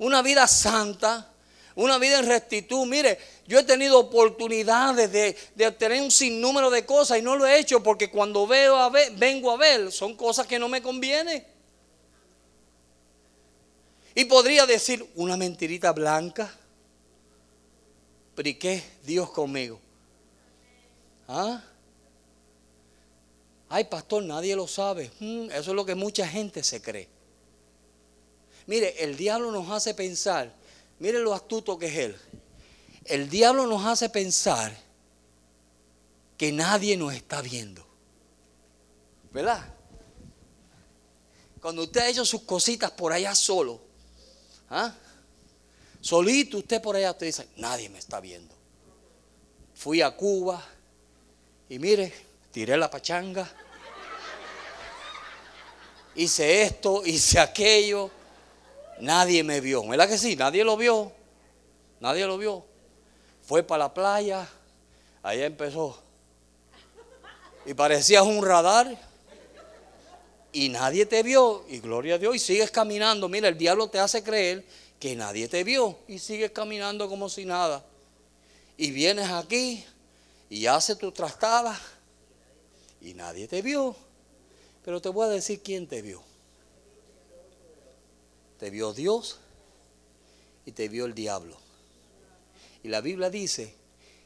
[0.00, 1.32] una vida santa,
[1.76, 2.84] una vida en rectitud.
[2.84, 7.58] Mire, yo he tenido oportunidades de, obtener un sinnúmero de cosas y no lo he
[7.58, 11.42] hecho porque cuando veo a ver, vengo a ver, son cosas que no me convienen.
[14.14, 16.54] Y podría decir una mentirita blanca.
[18.34, 19.80] Pero ¿y qué Dios conmigo?
[21.28, 21.62] ¿Ah?
[23.68, 25.10] Ay, pastor, nadie lo sabe.
[25.20, 27.08] Mm, eso es lo que mucha gente se cree.
[28.66, 30.52] Mire, el diablo nos hace pensar,
[30.98, 32.16] mire lo astuto que es él.
[33.04, 34.76] El diablo nos hace pensar
[36.36, 37.86] que nadie nos está viendo.
[39.32, 39.74] ¿Verdad?
[41.60, 43.80] Cuando usted ha hecho sus cositas por allá solo,
[44.70, 44.94] ¿ah?
[46.00, 48.54] solito usted por allá, usted dice, nadie me está viendo.
[49.74, 50.64] Fui a Cuba
[51.68, 52.25] y mire,
[52.56, 53.46] tiré la pachanga,
[56.14, 58.10] hice esto, hice aquello,
[58.98, 59.86] nadie me vio.
[59.86, 60.36] ¿Verdad que sí?
[60.36, 61.12] Nadie lo vio.
[62.00, 62.64] Nadie lo vio.
[63.42, 64.48] Fue para la playa,
[65.22, 66.02] allá empezó.
[67.66, 68.96] Y parecías un radar
[70.50, 73.28] y nadie te vio, y gloria a Dios, y sigues caminando.
[73.28, 74.64] Mira, el diablo te hace creer
[74.98, 77.84] que nadie te vio y sigues caminando como si nada.
[78.78, 79.84] Y vienes aquí
[80.48, 81.78] y haces tu trastada
[83.06, 83.96] y nadie te vio.
[84.84, 86.22] Pero te voy a decir quién te vio.
[88.58, 89.38] Te vio Dios
[90.64, 91.56] y te vio el diablo.
[92.82, 93.74] Y la Biblia dice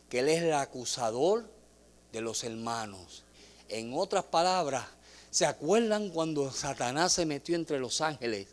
[0.09, 1.49] que Él es el acusador
[2.13, 3.25] de los hermanos.
[3.69, 4.85] En otras palabras,
[5.31, 8.49] ¿Se acuerdan cuando Satanás se metió entre los ángeles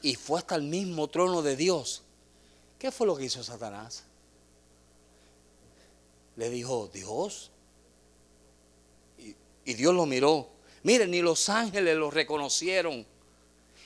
[0.00, 2.02] y fue hasta el mismo trono de Dios?
[2.78, 4.04] ¿Qué fue lo que hizo Satanás?
[6.36, 7.50] Le dijo, Dios.
[9.64, 10.50] Y, Dios lo miró.
[10.82, 13.06] Miren, ni los ángeles lo reconocieron.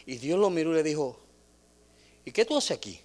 [0.07, 1.18] Y Dios lo miró y le dijo,
[2.24, 3.01] ¿y qué tú haces aquí?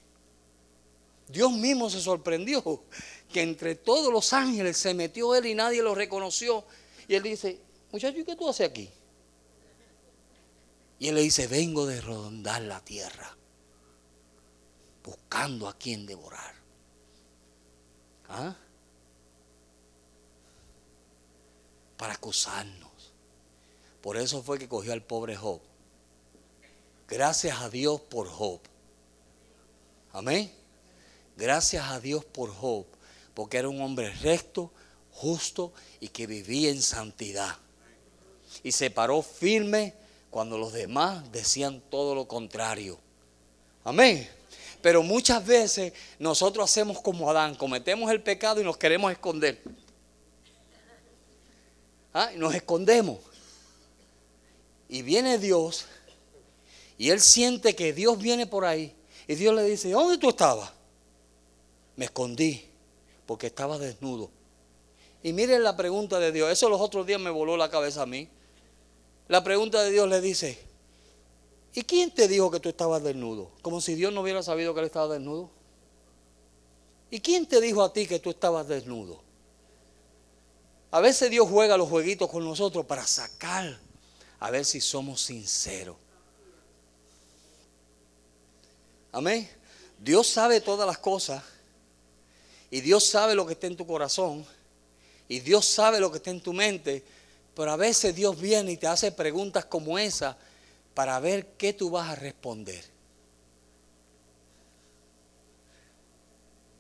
[1.28, 2.84] Dios mismo se sorprendió
[3.32, 6.64] que entre todos los ángeles se metió él y nadie lo reconoció.
[7.08, 7.60] Y él dice,
[7.92, 8.90] muchacho, ¿y qué tú haces aquí?
[11.00, 13.36] Y él le dice, vengo de rondar la tierra,
[15.04, 16.54] buscando a quien devorar.
[18.30, 18.56] ¿Ah?
[22.04, 23.14] Para acusarnos.
[24.02, 25.62] Por eso fue que cogió al pobre Job.
[27.08, 28.60] Gracias a Dios por Job.
[30.12, 30.52] Amén.
[31.38, 32.86] Gracias a Dios por Job,
[33.34, 34.70] porque era un hombre recto,
[35.14, 37.56] justo y que vivía en santidad.
[38.64, 39.94] Y se paró firme
[40.30, 43.00] cuando los demás decían todo lo contrario.
[43.86, 44.30] Amén.
[44.82, 49.64] Pero muchas veces nosotros hacemos como Adán, cometemos el pecado y nos queremos esconder.
[52.14, 52.32] ¿Ah?
[52.34, 53.20] Y nos escondemos.
[54.90, 55.86] Y viene Dios
[56.98, 58.96] y él siente que Dios viene por ahí.
[59.28, 60.72] Y Dios le dice, ¿dónde tú estabas?
[61.96, 62.64] Me escondí
[63.26, 64.30] porque estaba desnudo.
[65.24, 66.52] Y miren la pregunta de Dios.
[66.52, 68.30] Eso los otros días me voló la cabeza a mí
[69.28, 70.60] la pregunta de Dios le dice,
[71.74, 73.50] ¿y quién te dijo que tú estabas desnudo?
[73.64, 75.50] Como si Dios no hubiera sabido que él estaba desnudo.
[77.10, 79.23] ¿Y quién te dijo a ti que tú estabas desnudo?
[80.94, 83.80] A veces Dios juega los jueguitos con nosotros para sacar,
[84.40, 85.96] a ver si somos sinceros.
[89.12, 89.50] Amén.
[89.98, 91.42] Dios sabe todas las cosas
[92.70, 94.46] y Dios sabe lo que está en tu corazón
[95.28, 97.04] y Dios sabe lo que está en tu mente,
[97.56, 100.38] pero a veces Dios viene y te hace preguntas como esa
[100.94, 102.86] para ver qué tú vas a responder.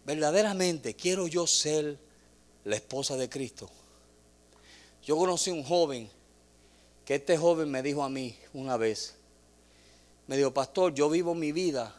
[0.06, 1.98] Verdaderamente quiero yo ser
[2.64, 3.72] la esposa de Cristo.
[5.06, 6.10] Yo conocí un joven
[7.06, 9.16] que este joven me dijo a mí una vez,
[10.28, 11.94] me dijo, pastor, yo vivo mi vida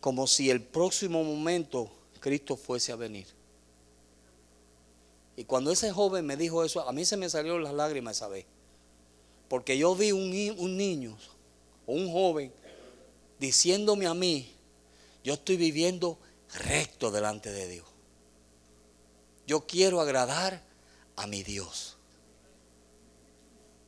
[0.00, 3.26] como si el próximo momento Cristo fuese a venir.
[5.36, 8.28] Y cuando ese joven me dijo eso, a mí se me salieron las lágrimas esa
[8.28, 8.46] vez.
[9.48, 11.16] Porque yo vi un, un niño
[11.86, 12.52] o un joven
[13.38, 14.52] diciéndome a mí,
[15.24, 16.18] yo estoy viviendo
[16.54, 17.86] recto delante de Dios.
[19.46, 20.62] Yo quiero agradar
[21.16, 21.96] a mi Dios.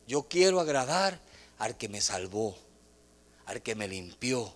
[0.07, 1.19] Yo quiero agradar
[1.57, 2.55] al que me salvó,
[3.45, 4.53] al que me limpió.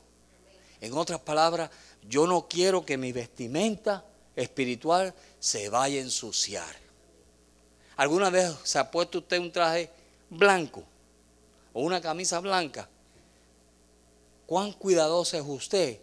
[0.81, 1.69] En otras palabras,
[2.07, 6.75] yo no quiero que mi vestimenta espiritual se vaya a ensuciar.
[7.97, 9.89] ¿Alguna vez se ha puesto usted un traje
[10.29, 10.83] blanco
[11.73, 12.87] o una camisa blanca?
[14.45, 15.99] ¿Cuán cuidadoso es usted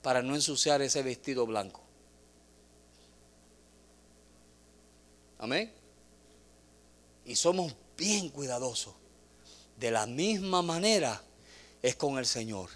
[0.00, 1.82] para no ensuciar ese vestido blanco?
[5.38, 5.72] Amén.
[7.24, 8.94] Y somos bien cuidadosos.
[9.76, 11.22] De la misma manera
[11.82, 12.70] es con el Señor.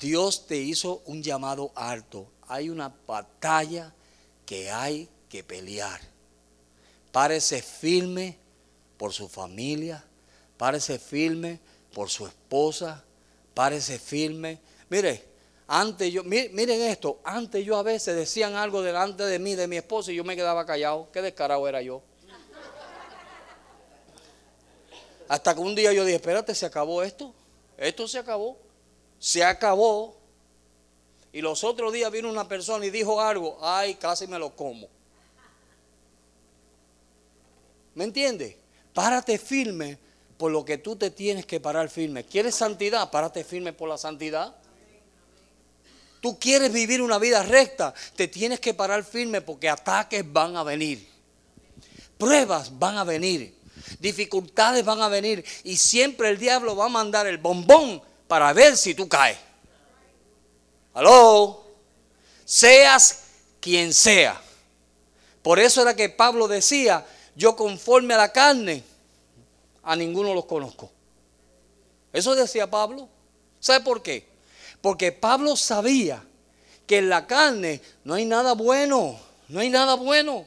[0.00, 2.28] Dios te hizo un llamado alto.
[2.46, 3.92] Hay una batalla
[4.46, 6.00] que hay que pelear.
[7.10, 8.36] Párese firme
[8.96, 10.04] por su familia,
[10.56, 11.58] párese firme
[11.92, 13.04] por su esposa,
[13.54, 14.60] párese firme.
[14.88, 15.24] Mire,
[15.66, 19.76] antes yo, miren esto, antes yo a veces decían algo delante de mí, de mi
[19.76, 21.08] esposa, y yo me quedaba callado.
[21.12, 22.02] Qué descarado era yo.
[25.34, 27.34] Hasta que un día yo dije, espérate, se acabó esto.
[27.76, 28.56] Esto se acabó.
[29.18, 30.16] Se acabó.
[31.32, 34.86] Y los otros días vino una persona y dijo algo, ay, casi me lo como.
[37.96, 38.54] ¿Me entiendes?
[38.92, 39.98] Párate firme
[40.38, 42.22] por lo que tú te tienes que parar firme.
[42.22, 43.10] ¿Quieres santidad?
[43.10, 44.54] Párate firme por la santidad.
[46.20, 50.62] Tú quieres vivir una vida recta, te tienes que parar firme porque ataques van a
[50.62, 51.08] venir.
[52.18, 53.63] Pruebas van a venir.
[53.98, 55.44] Dificultades van a venir.
[55.64, 59.38] Y siempre el diablo va a mandar el bombón para ver si tú caes.
[60.94, 61.64] Aló.
[62.44, 63.24] Seas
[63.60, 64.40] quien sea.
[65.42, 67.04] Por eso era que Pablo decía,
[67.36, 68.82] yo conforme a la carne,
[69.82, 70.90] a ninguno los conozco.
[72.12, 73.08] Eso decía Pablo.
[73.60, 74.26] ¿Sabe por qué?
[74.80, 76.22] Porque Pablo sabía
[76.86, 79.18] que en la carne no hay nada bueno,
[79.48, 80.46] no hay nada bueno.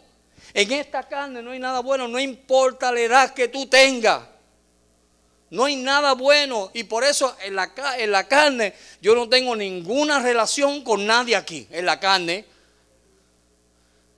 [0.58, 4.24] En esta carne no hay nada bueno, no importa la edad que tú tengas.
[5.52, 10.84] No hay nada bueno y por eso en la, carne yo no tengo ninguna relación
[10.84, 12.44] con nadie aquí, en la carne.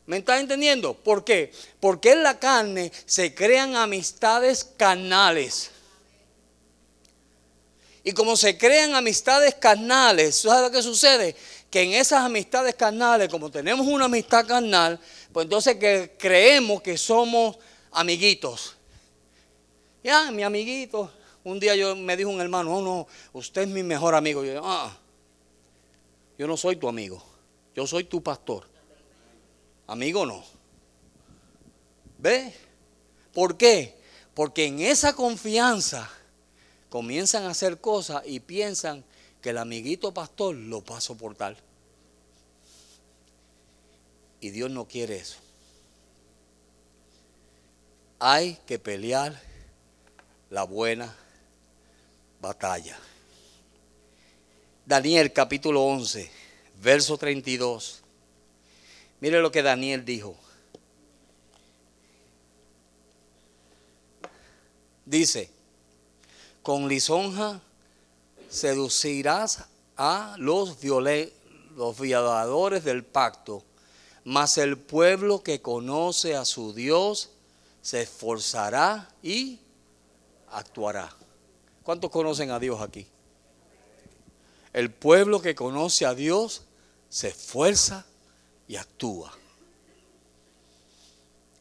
[0.06, 0.94] ¿Me estás entendiendo?
[0.94, 1.52] ¿Por qué?
[1.82, 5.72] Porque en la carne se crean amistades carnales.
[8.02, 11.36] Y como se crean amistades carnales, ¿sabes lo que sucede?
[11.70, 15.00] Que en esas amistades carnales, como tenemos una amistad carnal,
[15.32, 17.58] pues entonces que creemos que somos
[17.92, 18.76] amiguitos.
[20.04, 21.12] Ya, mi amiguito,
[21.44, 24.44] un día yo me dijo un hermano, oh no, usted es mi mejor amigo.
[24.44, 24.98] Yo, ah,
[26.38, 27.24] yo no soy tu amigo,
[27.76, 28.66] yo soy tu pastor.
[29.88, 30.44] Amigo no.
[32.18, 32.54] ¿Ve?
[33.34, 33.98] ¿Por qué?
[34.34, 36.10] Porque en esa confianza
[36.90, 39.04] comienzan a hacer cosas y piensan
[39.42, 41.56] que el amiguito pastor lo va a soportar.
[44.42, 45.38] Y Dios no quiere eso.
[48.20, 49.42] Hay que pelear
[50.50, 51.16] la buena
[52.42, 52.98] batalla.
[54.86, 56.30] Daniel capítulo 11,
[56.82, 58.02] verso 32.
[59.20, 60.36] Mire lo que Daniel dijo.
[65.06, 65.50] Dice,
[66.62, 67.62] con lisonja
[68.50, 73.64] seducirás a los, violadores del pacto,
[74.24, 77.30] mas el pueblo que conoce a su Dios
[77.82, 79.60] se esforzará y
[80.52, 81.16] actuará.
[81.84, 83.08] ¿Cuántos conocen a Dios aquí?
[84.74, 86.64] El pueblo que conoce a Dios
[87.10, 88.06] se esfuerza
[88.68, 89.34] y actúa.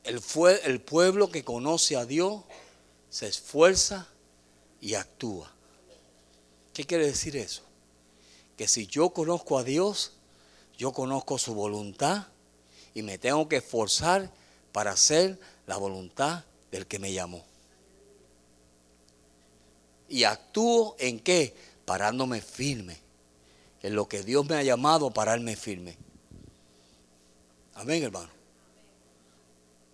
[0.05, 0.21] El,
[0.65, 2.43] el pueblo que conoce a Dios
[3.09, 4.09] se esfuerza
[4.81, 5.51] y actúa.
[6.79, 7.63] ¿Qué quiere decir eso?
[8.57, 10.13] Que si yo conozco a Dios,
[10.77, 12.29] yo conozco su voluntad
[12.95, 14.31] y me tengo que esforzar
[14.71, 17.45] para hacer la voluntad del que me llamó.
[20.09, 21.53] Y actúo en qué?
[21.85, 22.97] Parándome firme.
[23.83, 25.97] En lo que Dios me ha llamado, pararme firme.
[27.75, 28.31] Amén, hermano.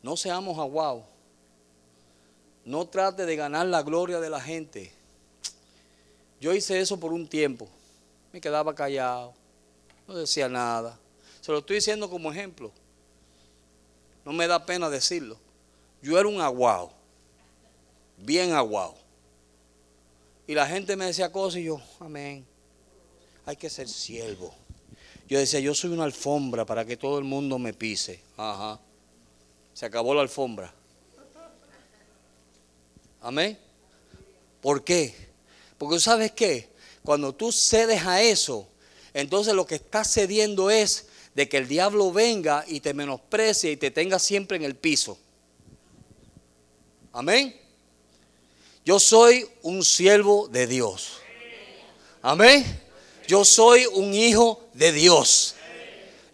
[0.02, 1.04] No seamos aguados.
[2.66, 4.92] No trate de ganar la gloria de la gente.
[6.44, 7.66] Yo hice eso por un tiempo.
[8.30, 9.32] Me quedaba callado.
[10.06, 11.00] No decía nada.
[11.40, 12.70] Se lo estoy diciendo como ejemplo.
[14.26, 15.38] No me da pena decirlo.
[16.02, 16.92] Yo era un aguado.
[18.18, 18.94] Bien aguado.
[20.46, 22.44] Y la gente me decía cosas y yo, amén.
[23.46, 24.54] Hay que ser siervo.
[25.26, 28.20] Yo decía, yo soy una alfombra para que todo el mundo me pise.
[28.36, 28.78] Ajá.
[29.72, 30.74] Se acabó la alfombra.
[33.22, 33.58] Amén.
[34.60, 35.32] ¿Por qué?
[35.78, 36.70] Porque sabes qué?
[37.02, 38.68] Cuando tú cedes a eso,
[39.12, 43.76] entonces lo que estás cediendo es de que el diablo venga y te menosprecie y
[43.76, 45.18] te tenga siempre en el piso.
[47.12, 47.60] Amén.
[48.84, 51.20] Yo soy un siervo de Dios.
[52.22, 52.82] Amén.
[53.26, 55.54] Yo soy un hijo de Dios.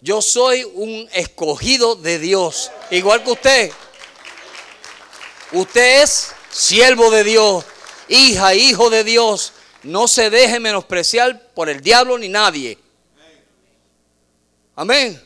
[0.01, 2.71] Yo soy un escogido de Dios.
[2.91, 3.73] Igual que usted.
[5.53, 7.65] Usted es siervo de Dios,
[8.11, 9.55] hija, hijo de Dios.
[9.83, 12.77] No se deje menospreciar por el diablo ni nadie.
[14.77, 15.21] Amén.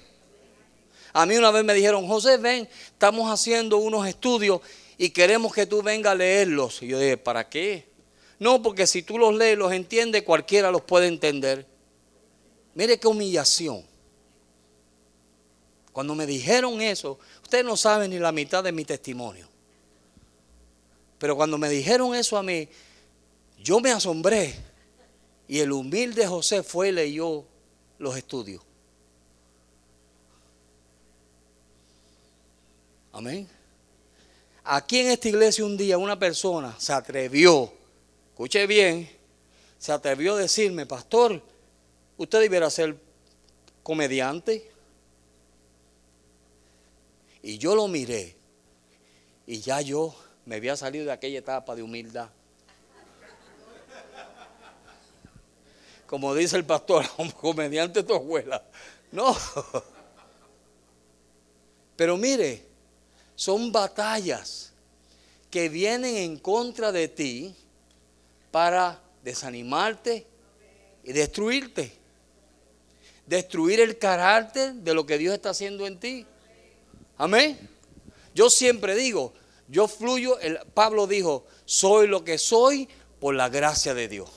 [1.12, 4.60] A mí una vez me dijeron, José, ven, estamos haciendo unos estudios
[4.98, 6.82] y queremos que tú vengas a leerlos.
[6.82, 7.88] Y yo dije, ¿para qué?
[8.38, 11.66] No, porque si tú los lees, los entiendes, cualquiera los puede entender.
[12.74, 13.84] Mire qué humillación.
[15.92, 19.48] Cuando me dijeron eso, ustedes no saben ni la mitad de mi testimonio.
[21.24, 22.68] Pero cuando me dijeron eso a mí,
[23.58, 24.54] yo me asombré.
[25.48, 27.46] Y el humilde José fue y leyó
[27.98, 28.62] los estudios.
[33.10, 33.48] Amén.
[34.64, 37.72] Aquí en esta iglesia un día una persona se atrevió,
[38.32, 39.08] escuche bien,
[39.78, 41.42] se atrevió a decirme, pastor,
[42.18, 42.98] usted debiera ser
[43.82, 44.70] comediante.
[47.40, 48.36] Y yo lo miré
[49.46, 50.14] y ya yo
[50.46, 52.28] me había salido de aquella etapa de humildad.
[56.06, 57.04] Como dice el pastor,
[57.40, 58.62] comediante tu abuela.
[59.10, 59.36] No.
[61.96, 62.64] Pero mire,
[63.34, 64.72] son batallas
[65.50, 67.54] que vienen en contra de ti
[68.50, 70.26] para desanimarte
[71.02, 71.92] y destruirte.
[73.26, 76.26] Destruir el carácter de lo que Dios está haciendo en ti.
[77.16, 77.58] Amén.
[78.34, 79.32] Yo siempre digo,
[79.68, 82.88] yo fluyo, el, Pablo dijo, soy lo que soy
[83.20, 84.30] por la gracia de Dios.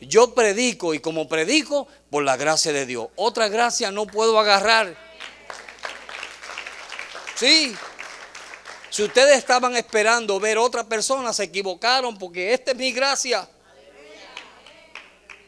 [0.00, 3.08] Yo predico y como predico, por la gracia de Dios.
[3.16, 4.96] Otra gracia no puedo agarrar.
[7.36, 7.76] Sí.
[8.88, 13.48] Si ustedes estaban esperando ver otra persona, se equivocaron porque esta es mi gracia.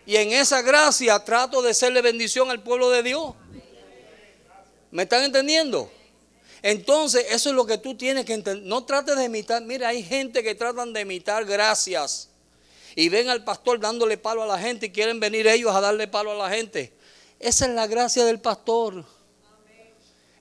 [0.05, 3.35] Y en esa gracia trato de serle bendición al pueblo de Dios.
[4.91, 5.91] ¿Me están entendiendo?
[6.63, 8.65] Entonces, eso es lo que tú tienes que entender.
[8.65, 9.63] No trates de imitar.
[9.63, 12.29] Mira, hay gente que tratan de imitar gracias.
[12.95, 16.07] Y ven al pastor dándole palo a la gente y quieren venir ellos a darle
[16.07, 16.93] palo a la gente.
[17.41, 19.05] Esa es la gracia del pastor.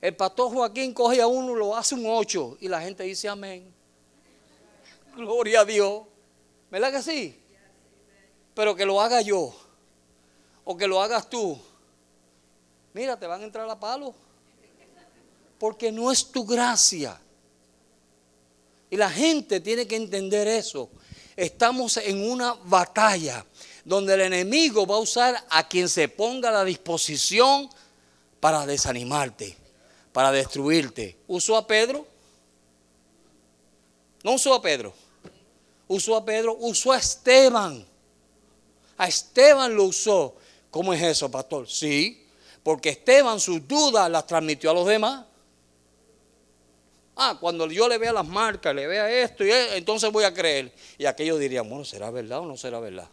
[0.00, 3.72] El pastor Joaquín coge a uno, lo hace un ocho y la gente dice amén.
[5.16, 6.02] Gloria a Dios.
[6.70, 7.40] ¿Verdad que sí?
[8.54, 9.54] Pero que lo haga yo
[10.64, 11.58] o que lo hagas tú.
[12.92, 14.14] Mira, te van a entrar a palo.
[15.62, 17.20] Porque no es tu gracia.
[18.90, 20.90] Y la gente tiene que entender eso.
[21.36, 23.46] Estamos en una batalla
[23.84, 27.70] donde el enemigo va a usar a quien se ponga a la disposición
[28.40, 29.56] para desanimarte,
[30.12, 31.16] para destruirte.
[31.28, 32.08] ¿Usó a Pedro?
[34.24, 34.92] No usó a Pedro.
[35.86, 37.86] Usó a Pedro, usó a Esteban.
[38.98, 40.34] A Esteban lo usó.
[40.72, 41.70] ¿Cómo es eso, pastor?
[41.70, 42.26] Sí,
[42.64, 45.26] porque Esteban sus dudas las transmitió a los demás.
[47.16, 50.72] Ah, cuando yo le vea las marcas, le vea esto, y entonces voy a creer.
[50.96, 53.08] Y aquellos dirían, bueno, ¿será verdad o no será verdad?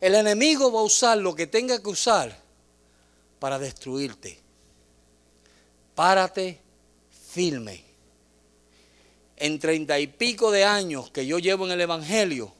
[0.00, 2.36] El enemigo va a usar lo que tenga que usar
[3.38, 4.38] para destruirte.
[5.94, 6.58] Párate
[7.30, 7.84] firme.
[9.36, 12.52] En treinta y pico de años que yo llevo en el Evangelio,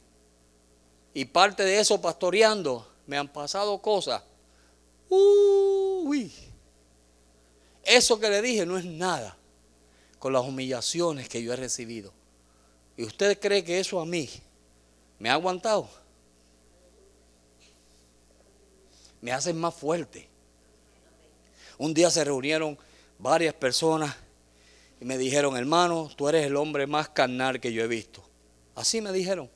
[1.13, 4.23] y parte de eso pastoreando, me han pasado cosas.
[5.09, 6.33] Uy,
[7.83, 9.37] eso que le dije no es nada
[10.19, 12.13] con las humillaciones que yo he recibido.
[12.95, 14.29] ¿Y usted cree que eso a mí
[15.19, 15.89] me ha aguantado?
[19.21, 20.27] Me hace más fuerte.
[21.77, 22.77] Un día se reunieron
[23.17, 24.15] varias personas
[25.01, 28.23] y me dijeron, hermano, tú eres el hombre más carnal que yo he visto.
[28.75, 29.49] Así me dijeron.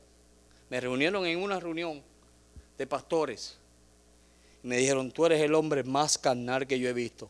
[0.68, 2.02] Me reunieron en una reunión
[2.76, 3.56] de pastores.
[4.62, 7.28] Y me dijeron, tú eres el hombre más carnal que yo he visto.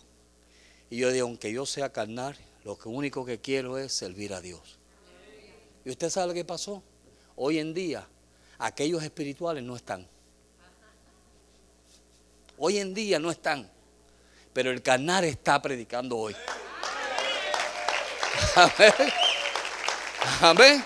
[0.90, 4.78] Y yo digo, aunque yo sea carnal, lo único que quiero es servir a Dios.
[5.84, 6.82] ¿Y usted sabe qué pasó?
[7.36, 8.06] Hoy en día,
[8.58, 10.06] aquellos espirituales no están.
[12.58, 13.70] Hoy en día no están.
[14.52, 16.34] Pero el carnal está predicando hoy.
[18.56, 18.92] Amén.
[20.40, 20.84] Amén.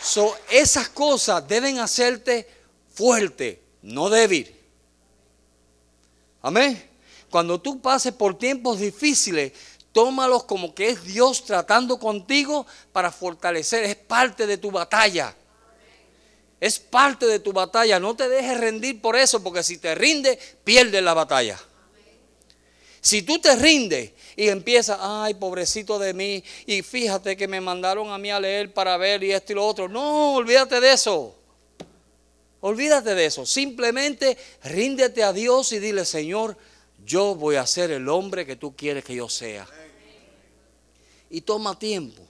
[0.00, 2.48] So, esas cosas deben hacerte
[2.92, 4.54] fuerte, no débil.
[6.42, 6.91] Amén.
[7.32, 9.52] Cuando tú pases por tiempos difíciles,
[9.92, 13.84] tómalos como que es Dios tratando contigo para fortalecer.
[13.84, 15.34] Es parte de tu batalla.
[16.60, 17.98] Es parte de tu batalla.
[17.98, 21.58] No te dejes rendir por eso, porque si te rindes, pierdes la batalla.
[23.00, 28.10] Si tú te rindes y empiezas, ay, pobrecito de mí, y fíjate que me mandaron
[28.10, 29.88] a mí a leer para ver y esto y lo otro.
[29.88, 31.34] No, olvídate de eso.
[32.60, 33.46] Olvídate de eso.
[33.46, 36.58] Simplemente ríndete a Dios y dile, Señor,
[37.04, 39.66] yo voy a ser el hombre que tú quieres que yo sea.
[41.28, 42.22] Y toma tiempo.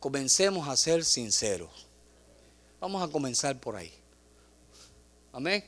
[0.00, 1.86] Comencemos a ser sinceros.
[2.80, 3.92] Vamos a comenzar por ahí.
[5.32, 5.64] Amén.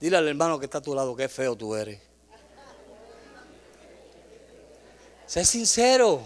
[0.00, 2.00] Dile al hermano que está a tu lado que feo tú eres.
[5.26, 6.22] Sé sincero.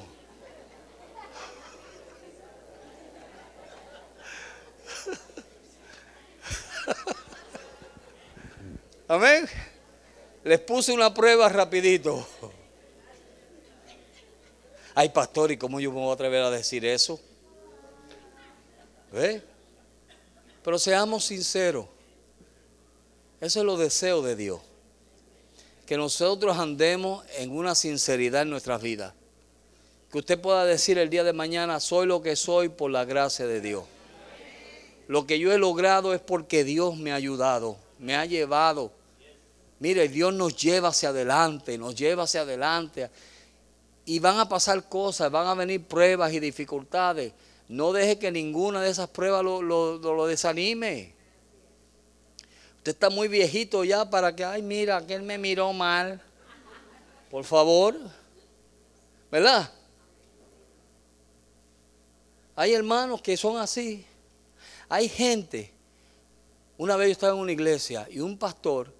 [9.09, 9.49] Amén.
[10.47, 12.25] Les puse una prueba rapidito.
[14.95, 17.19] Ay, pastor, ¿y cómo yo me voy a atrever a decir eso?
[19.11, 19.43] ¿Ve?
[20.63, 21.87] Pero seamos sinceros.
[23.41, 24.61] Eso es lo deseo de Dios.
[25.85, 29.15] que nosotros andemos en una sinceridad en nuestras vidas.
[30.13, 33.47] Que usted pueda decir el día de mañana, soy lo que soy por la gracia
[33.47, 33.85] de Dios.
[35.09, 38.93] Lo que yo he logrado es porque Dios me ha ayudado, me ha llevado.
[39.79, 43.11] Mire, Dios nos lleva hacia adelante, nos lleva hacia adelante.
[44.07, 47.33] Y van a pasar cosas, van a venir pruebas y dificultades.
[47.69, 51.15] No deje que ninguna de esas pruebas lo, desanime.
[52.79, 56.23] Usted está muy viejito ya para que, ay, mira, que él me miró mal.
[57.31, 57.97] Por favor.
[59.31, 59.71] ¿Verdad?
[62.55, 64.07] Hay hermanos que son así.
[64.89, 65.73] Hay gente.
[66.79, 68.96] Una vez yo estaba en una iglesia y un pastor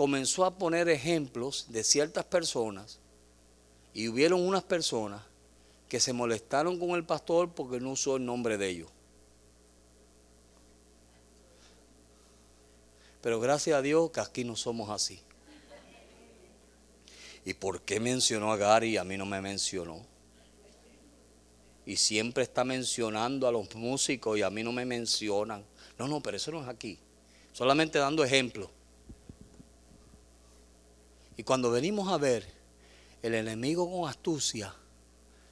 [0.00, 2.98] comenzó a poner ejemplos de ciertas personas
[3.92, 5.20] y hubieron unas personas
[5.90, 8.88] que se molestaron con el pastor porque no usó el nombre de ellos.
[13.20, 15.20] Pero gracias a Dios que aquí no somos así.
[17.44, 20.00] ¿Y por qué mencionó a Gary y a mí no me mencionó?
[21.84, 25.62] Y siempre está mencionando a los músicos y a mí no me mencionan.
[25.98, 26.98] No, no, pero eso no es aquí.
[27.52, 28.79] Solamente dando ejemplo.
[31.40, 32.46] Y cuando venimos a ver,
[33.22, 34.74] el enemigo con astucia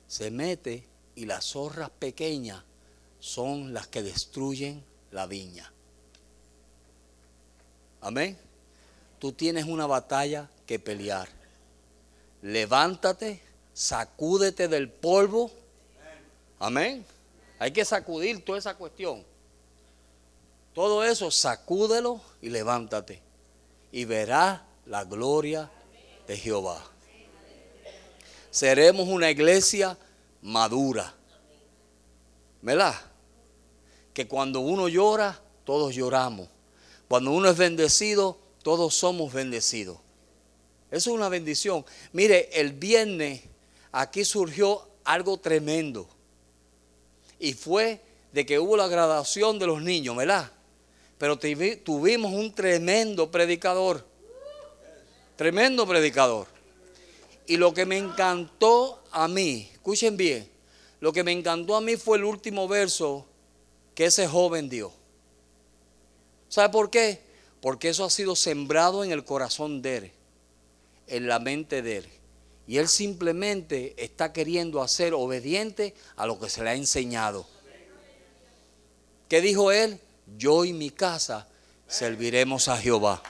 [0.07, 2.63] se mete y las zorras pequeñas
[3.21, 5.73] son las que destruyen la viña.
[8.03, 8.37] Amén.
[9.19, 11.27] Tú tienes una batalla que pelear.
[12.43, 13.41] Levántate,
[13.73, 15.51] sacúdete del polvo.
[16.59, 17.03] Amén.
[17.59, 19.25] Hay que sacudir toda esa cuestión.
[20.75, 23.23] Todo eso, sacúdelo y levántate.
[23.91, 25.71] Y verás la gloria
[26.29, 26.85] de Jehová.
[28.51, 29.99] Seremos una iglesia
[30.43, 31.15] madura.
[32.61, 32.95] ¿Verdad?
[34.13, 36.49] Que cuando uno llora, todos lloramos.
[37.09, 39.99] Cuando uno es bendecido, todos somos bendecidos.
[40.91, 41.85] Eso es una bendición.
[42.13, 43.43] Mire, el viernes
[43.93, 46.09] aquí surgió algo tremendo.
[47.39, 48.01] Y fue
[48.33, 50.51] de que hubo la graduación de los niños, ¿verdad?
[51.17, 54.08] Pero tuvimos un tremendo predicador.
[55.39, 56.49] Tremendo predicador.
[57.47, 60.51] Y lo que me encantó a mí, escuchen bien,
[60.99, 63.25] lo que me encantó a mí fue el último verso
[63.95, 64.93] que ese joven dio.
[66.49, 67.21] ¿Sabe por qué?
[67.61, 70.13] Porque eso ha sido sembrado en el corazón de él,
[71.07, 72.09] en la mente de él.
[72.67, 77.47] Y él simplemente está queriendo hacer obediente a lo que se le ha enseñado.
[79.29, 80.01] ¿Qué dijo él?
[80.37, 81.47] Yo y mi casa
[81.87, 83.23] serviremos a Jehová.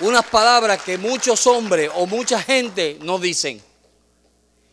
[0.00, 3.62] Unas palabras que muchos hombres o mucha gente no dicen.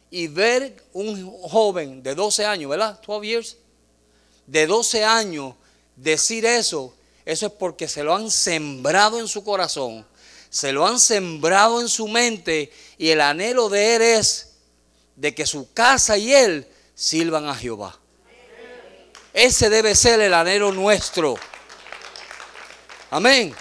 [0.09, 2.99] Y ver un joven de 12 años, ¿verdad?
[3.05, 3.57] 12 years
[4.47, 5.53] de 12 años
[5.95, 10.07] decir eso, eso es porque se lo han sembrado en su corazón,
[10.49, 14.53] se lo han sembrado en su mente y el anhelo de él es
[15.15, 17.99] de que su casa y él sirvan a Jehová.
[19.34, 21.36] Ese debe ser el anhelo nuestro.
[23.11, 23.53] Amén.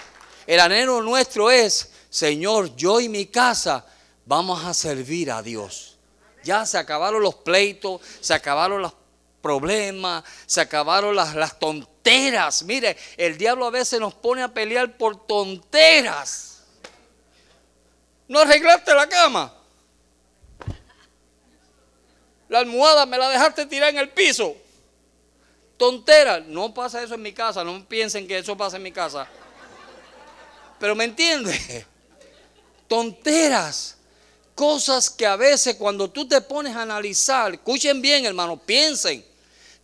[0.47, 3.85] El anhelo nuestro es, Señor, yo y mi casa
[4.25, 5.97] vamos a servir a Dios.
[6.43, 8.93] Ya se acabaron los pleitos, se acabaron las
[9.41, 12.63] problemas, se acabaron las, las tonteras.
[12.63, 16.63] Mire, el diablo a veces nos pone a pelear por tonteras.
[18.29, 19.53] ¿No arreglaste la cama?
[22.47, 24.55] La almohada me la dejaste tirar en el piso.
[25.75, 29.27] Tontera, no pasa eso en mi casa, no piensen que eso pasa en mi casa.
[30.79, 31.85] Pero me entiende.
[32.87, 33.95] Tonteras.
[34.55, 39.23] Cosas que a veces cuando tú te pones a analizar, escuchen bien hermano, piensen.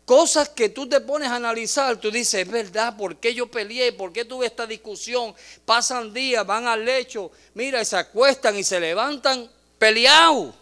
[0.05, 3.93] Cosas que tú te pones a analizar, tú dices, es verdad, ¿por qué yo peleé?
[3.93, 5.33] ¿Por qué tuve esta discusión?
[5.63, 10.55] Pasan días, van al lecho, mira, y se acuestan y se levantan peleados.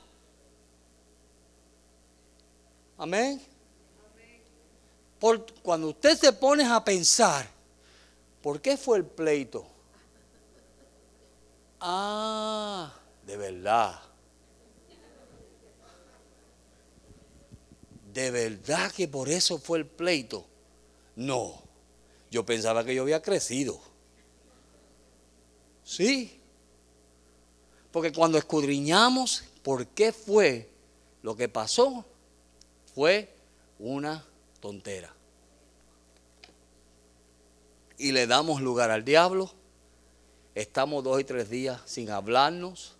[2.97, 3.41] Amén.
[5.19, 7.49] Por, cuando usted se pone a pensar,
[8.43, 9.70] ¿por qué fue el pleito?
[11.82, 12.93] Ah,
[13.25, 13.99] de verdad.
[18.13, 20.45] ¿De verdad que por eso fue el pleito?
[21.15, 21.59] No,
[22.29, 23.79] yo pensaba que yo había crecido.
[25.84, 26.39] Sí,
[27.91, 30.69] porque cuando escudriñamos por qué fue
[31.23, 32.05] lo que pasó,
[32.93, 33.34] fue
[33.79, 34.23] una
[34.59, 35.13] tontera.
[37.97, 39.51] Y le damos lugar al diablo,
[40.56, 42.95] estamos dos y tres días sin hablarnos.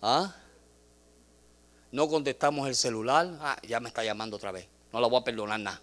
[0.00, 0.34] ¿Ah?
[1.92, 5.24] no contestamos el celular, ah, ya me está llamando otra vez, no la voy a
[5.24, 5.80] perdonar nada.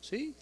[0.00, 0.34] ¿Sí?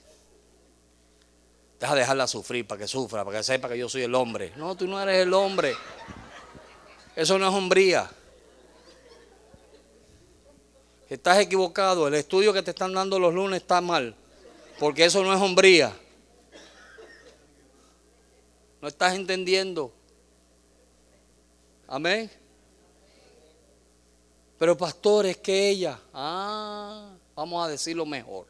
[1.79, 4.53] Deja dejarla sufrir para que sufra, para que sepa que yo soy el hombre.
[4.57, 5.75] No, tú no eres el hombre.
[7.15, 8.09] Eso no es hombría.
[11.09, 12.07] Estás equivocado.
[12.07, 14.15] El estudio que te están dando los lunes está mal.
[14.79, 15.93] Porque eso no es hombría.
[18.83, 19.93] No estás entendiendo.
[21.87, 22.29] Amén.
[24.59, 28.47] Pero pastor, es que ella, ah, vamos a decirlo mejor.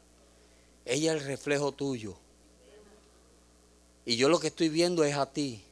[0.85, 2.15] Ella es el reflejo tuyo.
[4.05, 5.63] Y yo lo que estoy viendo es a ti.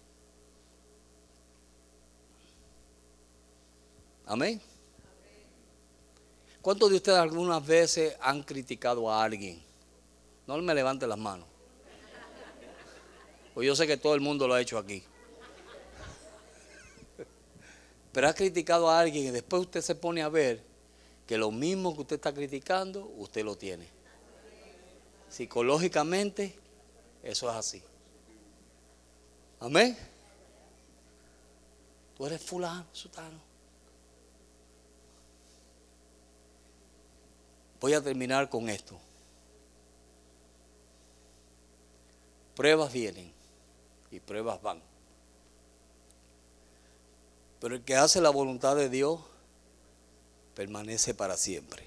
[4.28, 4.62] Amén.
[6.62, 9.62] ¿Cuántos de ustedes algunas veces han criticado a alguien?
[10.45, 11.51] No me levante las manos.
[13.62, 15.03] Pues yo sé que todo el mundo lo ha hecho aquí.
[18.12, 20.64] Pero ha criticado a alguien y después usted se pone a ver
[21.28, 23.88] que lo mismo que usted está criticando, usted lo tiene.
[25.30, 26.55] Psicológicamente,
[27.22, 27.84] eso es así.
[29.59, 29.95] Amén.
[32.18, 33.39] Tú eres fulano, sutano.
[37.80, 38.99] Voy a terminar con esto.
[42.55, 43.41] Pruebas vienen
[44.12, 44.82] y pruebas van.
[47.59, 49.20] Pero el que hace la voluntad de Dios
[50.55, 51.84] permanece para siempre.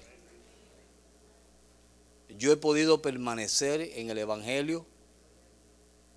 [2.37, 4.85] Yo he podido permanecer en el Evangelio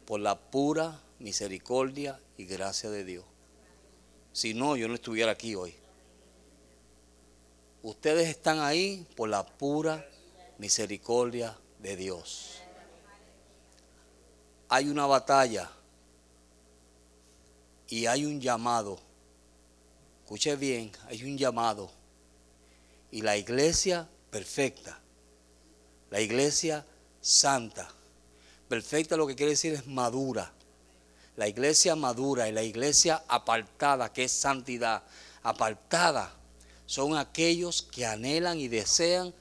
[0.06, 3.24] por la pura misericordia y gracia de Dios.
[4.32, 5.74] Si no, yo no estuviera aquí hoy.
[7.82, 10.08] Ustedes están ahí por la pura
[10.58, 12.60] misericordia de Dios.
[14.68, 15.70] Hay una batalla
[17.88, 18.98] y hay un llamado.
[20.22, 21.90] Escuche bien, hay un llamado.
[23.10, 25.00] Y la iglesia perfecta,
[26.10, 26.84] la iglesia
[27.20, 27.88] santa,
[28.68, 30.52] perfecta lo que quiere decir es madura.
[31.36, 35.04] La iglesia madura y la iglesia apartada, que es santidad,
[35.42, 36.32] apartada,
[36.84, 39.32] son aquellos que anhelan y desean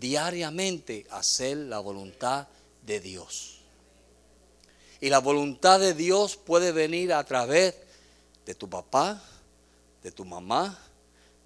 [0.00, 2.48] diariamente hacer la voluntad
[2.84, 3.58] de Dios.
[5.00, 7.91] Y la voluntad de Dios puede venir a través de
[8.54, 9.22] tu papá,
[10.02, 10.78] de tu mamá,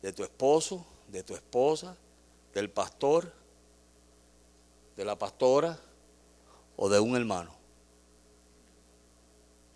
[0.03, 1.97] de tu esposo, de tu esposa,
[2.55, 3.33] del pastor,
[4.97, 5.79] de la pastora
[6.77, 7.55] o de un hermano.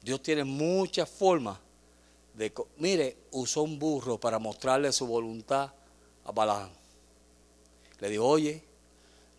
[0.02, 1.58] Dios tiene muchas formas
[2.34, 2.52] de...
[2.78, 5.72] Mire, usó un burro para mostrarle su voluntad
[6.24, 6.70] a Balaam.
[7.98, 8.64] Le dijo, oye,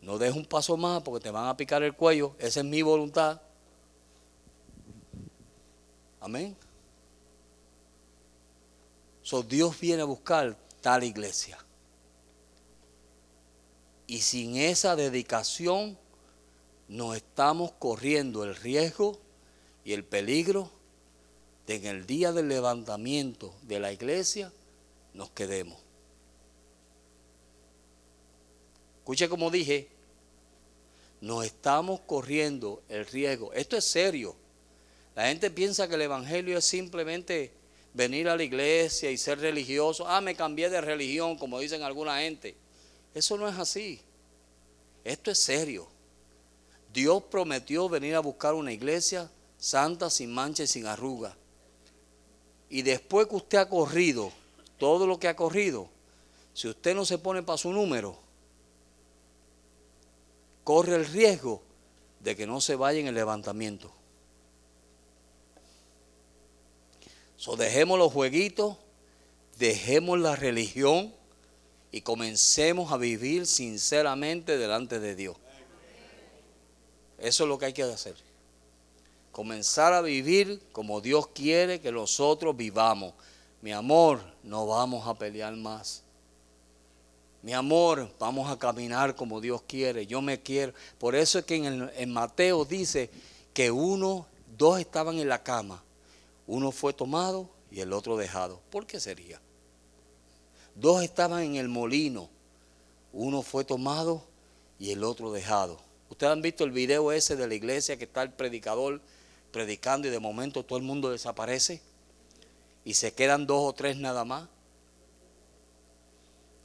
[0.01, 2.35] no dejes un paso más porque te van a picar el cuello.
[2.37, 3.41] Esa es mi voluntad.
[6.19, 6.55] Amén.
[9.47, 11.57] Dios viene a buscar tal iglesia.
[14.07, 15.97] Y sin esa dedicación
[16.87, 19.17] nos estamos corriendo el riesgo
[19.85, 20.69] y el peligro
[21.65, 24.51] de en el día del levantamiento de la iglesia
[25.13, 25.79] nos quedemos.
[28.99, 29.87] Escuche como dije,
[31.21, 33.53] nos estamos corriendo el riesgo.
[33.53, 34.35] Esto es serio.
[35.15, 37.51] La gente piensa que el Evangelio es simplemente
[37.93, 40.07] venir a la iglesia y ser religioso.
[40.07, 42.55] Ah, me cambié de religión, como dicen alguna gente.
[43.13, 43.99] Eso no es así.
[45.03, 45.87] Esto es serio.
[46.93, 51.35] Dios prometió venir a buscar una iglesia santa, sin mancha y sin arruga.
[52.69, 54.31] Y después que usted ha corrido
[54.77, 55.87] todo lo que ha corrido,
[56.53, 58.17] si usted no se pone para su número,
[60.63, 61.61] corre el riesgo
[62.19, 63.91] de que no se vaya en el levantamiento.
[67.41, 68.77] So, dejemos los jueguitos,
[69.57, 71.11] dejemos la religión
[71.91, 75.37] y comencemos a vivir sinceramente delante de Dios.
[77.17, 78.13] Eso es lo que hay que hacer.
[79.31, 83.15] Comenzar a vivir como Dios quiere que nosotros vivamos.
[83.63, 86.03] Mi amor, no vamos a pelear más.
[87.41, 90.05] Mi amor, vamos a caminar como Dios quiere.
[90.05, 90.75] Yo me quiero.
[90.99, 93.09] Por eso es que en, en Mateo dice
[93.51, 95.83] que uno, dos estaban en la cama
[96.47, 98.61] uno fue tomado y el otro dejado.
[98.69, 99.41] ¿Por qué sería?
[100.75, 102.29] Dos estaban en el molino.
[103.13, 104.23] Uno fue tomado
[104.79, 105.79] y el otro dejado.
[106.09, 109.01] Ustedes han visto el video ese de la iglesia que está el predicador
[109.51, 111.81] predicando y de momento todo el mundo desaparece
[112.83, 114.47] y se quedan dos o tres nada más.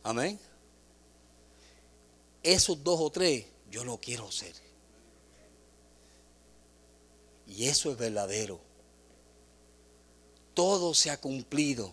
[0.03, 0.39] Amén.
[2.43, 4.55] Esos dos o tres yo no quiero ser.
[7.47, 8.66] Y eso es verdadero
[10.57, 11.93] todo se ha cumplido.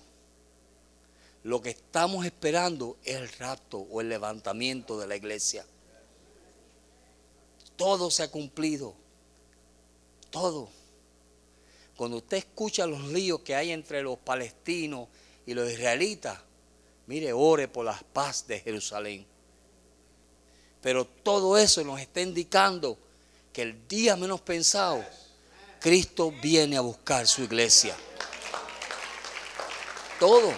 [1.44, 5.66] Lo que estamos esperando es el rapto o el levantamiento de la iglesia.
[7.76, 8.96] Todo se ha cumplido.
[10.32, 10.70] todo.
[11.98, 15.10] Cuando usted escucha los líos que hay entre los palestinos
[15.46, 16.40] y los israelitas,
[17.06, 19.28] mire, ore por la paz de Jerusalén.
[20.82, 22.98] Pero todo eso nos está indicando
[23.52, 25.06] que el día menos pensado,
[25.82, 27.96] Cristo viene a buscar su iglesia.
[30.20, 30.54] Todo.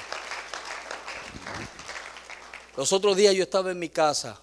[2.77, 4.39] Los otros días yo estaba en mi casa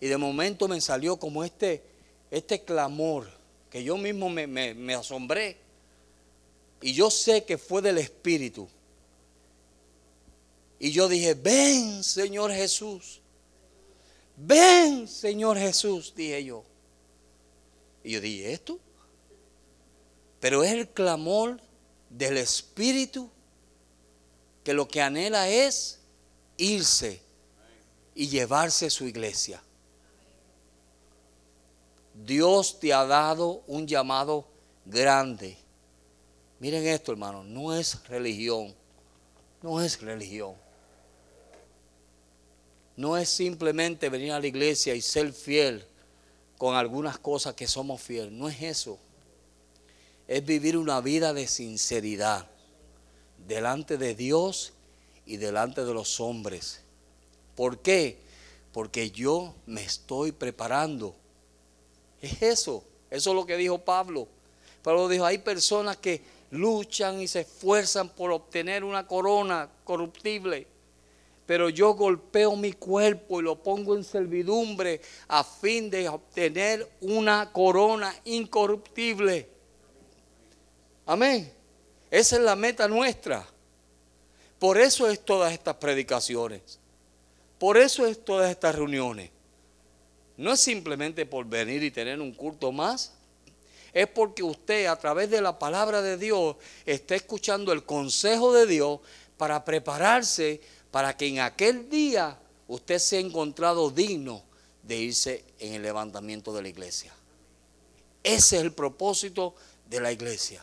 [0.00, 1.82] y de momento me salió como este,
[2.30, 3.30] este clamor
[3.70, 5.56] que yo mismo me, me asombré.
[6.80, 8.68] Y yo sé que fue del Espíritu.
[10.78, 13.20] Y yo dije, ven Señor Jesús.
[14.36, 16.64] Ven Señor Jesús, dije yo.
[18.02, 18.80] Y yo dije, ¿esto?
[20.40, 21.60] Pero es el clamor
[22.10, 23.30] del Espíritu
[24.64, 26.00] que lo que anhela es
[26.56, 27.20] irse
[28.14, 29.62] y llevarse su iglesia.
[32.14, 34.46] Dios te ha dado un llamado
[34.84, 35.56] grande.
[36.60, 38.74] Miren esto, hermano, no es religión,
[39.62, 40.54] no es religión.
[42.94, 45.84] No es simplemente venir a la iglesia y ser fiel
[46.58, 48.30] con algunas cosas que somos fieles.
[48.30, 48.98] No es eso.
[50.28, 52.51] Es vivir una vida de sinceridad
[53.46, 54.72] delante de Dios
[55.26, 56.80] y delante de los hombres.
[57.54, 58.18] ¿Por qué?
[58.72, 61.14] Porque yo me estoy preparando.
[62.20, 62.84] Es eso.
[63.10, 64.26] Eso es lo que dijo Pablo.
[64.82, 70.66] Pablo dijo, hay personas que luchan y se esfuerzan por obtener una corona corruptible
[71.46, 77.52] pero yo golpeo mi cuerpo y lo pongo en servidumbre a fin de obtener una
[77.52, 79.48] corona incorruptible.
[81.04, 81.52] Amén.
[82.12, 83.42] Esa es la meta nuestra.
[84.58, 86.78] Por eso es todas estas predicaciones.
[87.58, 89.30] Por eso es todas estas reuniones.
[90.36, 93.14] No es simplemente por venir y tener un culto más.
[93.94, 98.66] Es porque usted a través de la palabra de Dios está escuchando el consejo de
[98.66, 99.00] Dios
[99.38, 100.60] para prepararse
[100.90, 104.42] para que en aquel día usted sea encontrado digno
[104.82, 107.14] de irse en el levantamiento de la iglesia.
[108.22, 109.54] Ese es el propósito
[109.88, 110.62] de la iglesia.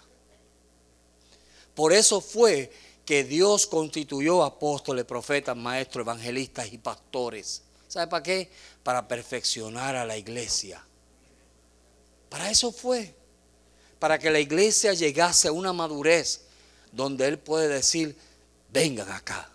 [1.80, 2.70] Por eso fue
[3.06, 7.62] que Dios constituyó apóstoles, profetas, maestros, evangelistas y pastores.
[7.88, 8.52] ¿Sabe para qué?
[8.84, 10.86] Para perfeccionar a la iglesia.
[12.28, 13.16] Para eso fue.
[13.98, 16.42] Para que la iglesia llegase a una madurez
[16.92, 18.18] donde Él puede decir,
[18.74, 19.50] vengan acá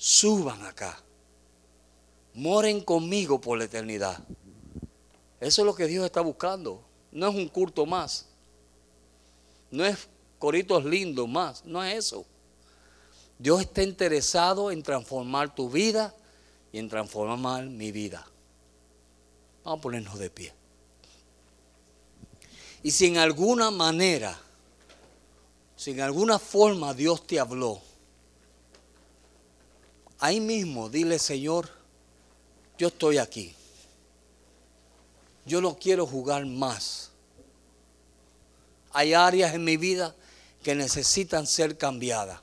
[0.00, 0.98] suban acá.
[2.32, 4.18] Moren conmigo por la eternidad.
[5.38, 6.82] Eso es lo que Dios está buscando.
[7.12, 8.26] No es un culto más.
[9.70, 10.08] No es
[10.40, 11.64] coritos lindos más.
[11.64, 12.24] No es eso.
[13.38, 16.12] Dios está interesado en transformar tu vida
[16.72, 18.26] y en transformar mi vida.
[19.62, 20.52] Vamos a ponernos de pie.
[22.82, 24.36] Y si en alguna manera,
[25.76, 27.80] si en alguna forma Dios te habló,
[30.20, 31.70] Ahí mismo dile, Señor,
[32.76, 33.54] yo estoy aquí.
[35.46, 37.10] Yo no quiero jugar más.
[38.92, 40.14] Hay áreas en mi vida
[40.62, 42.40] que necesitan ser cambiadas.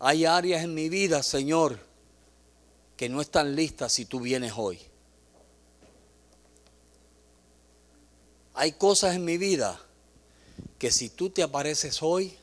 [0.00, 1.78] Hay áreas en mi vida, Señor,
[2.96, 4.80] que no están listas si tú vienes hoy.
[8.54, 9.80] Hay cosas en mi vida
[10.78, 12.36] que si tú te apareces hoy,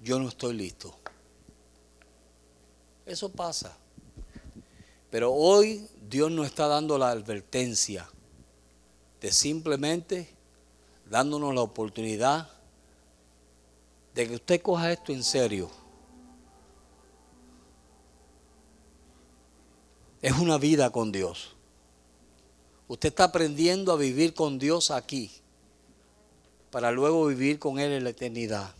[0.00, 0.96] yo no estoy listo.
[3.04, 3.76] Eso pasa.
[5.10, 8.08] Pero hoy Dios nos está dando la advertencia
[9.20, 10.30] de simplemente
[11.10, 12.48] dándonos la oportunidad
[14.14, 15.70] de que usted coja esto en serio.
[20.22, 21.56] Es una vida con Dios.
[22.88, 25.30] Usted está aprendiendo a vivir con Dios aquí
[26.70, 28.74] para luego vivir con Él en la eternidad.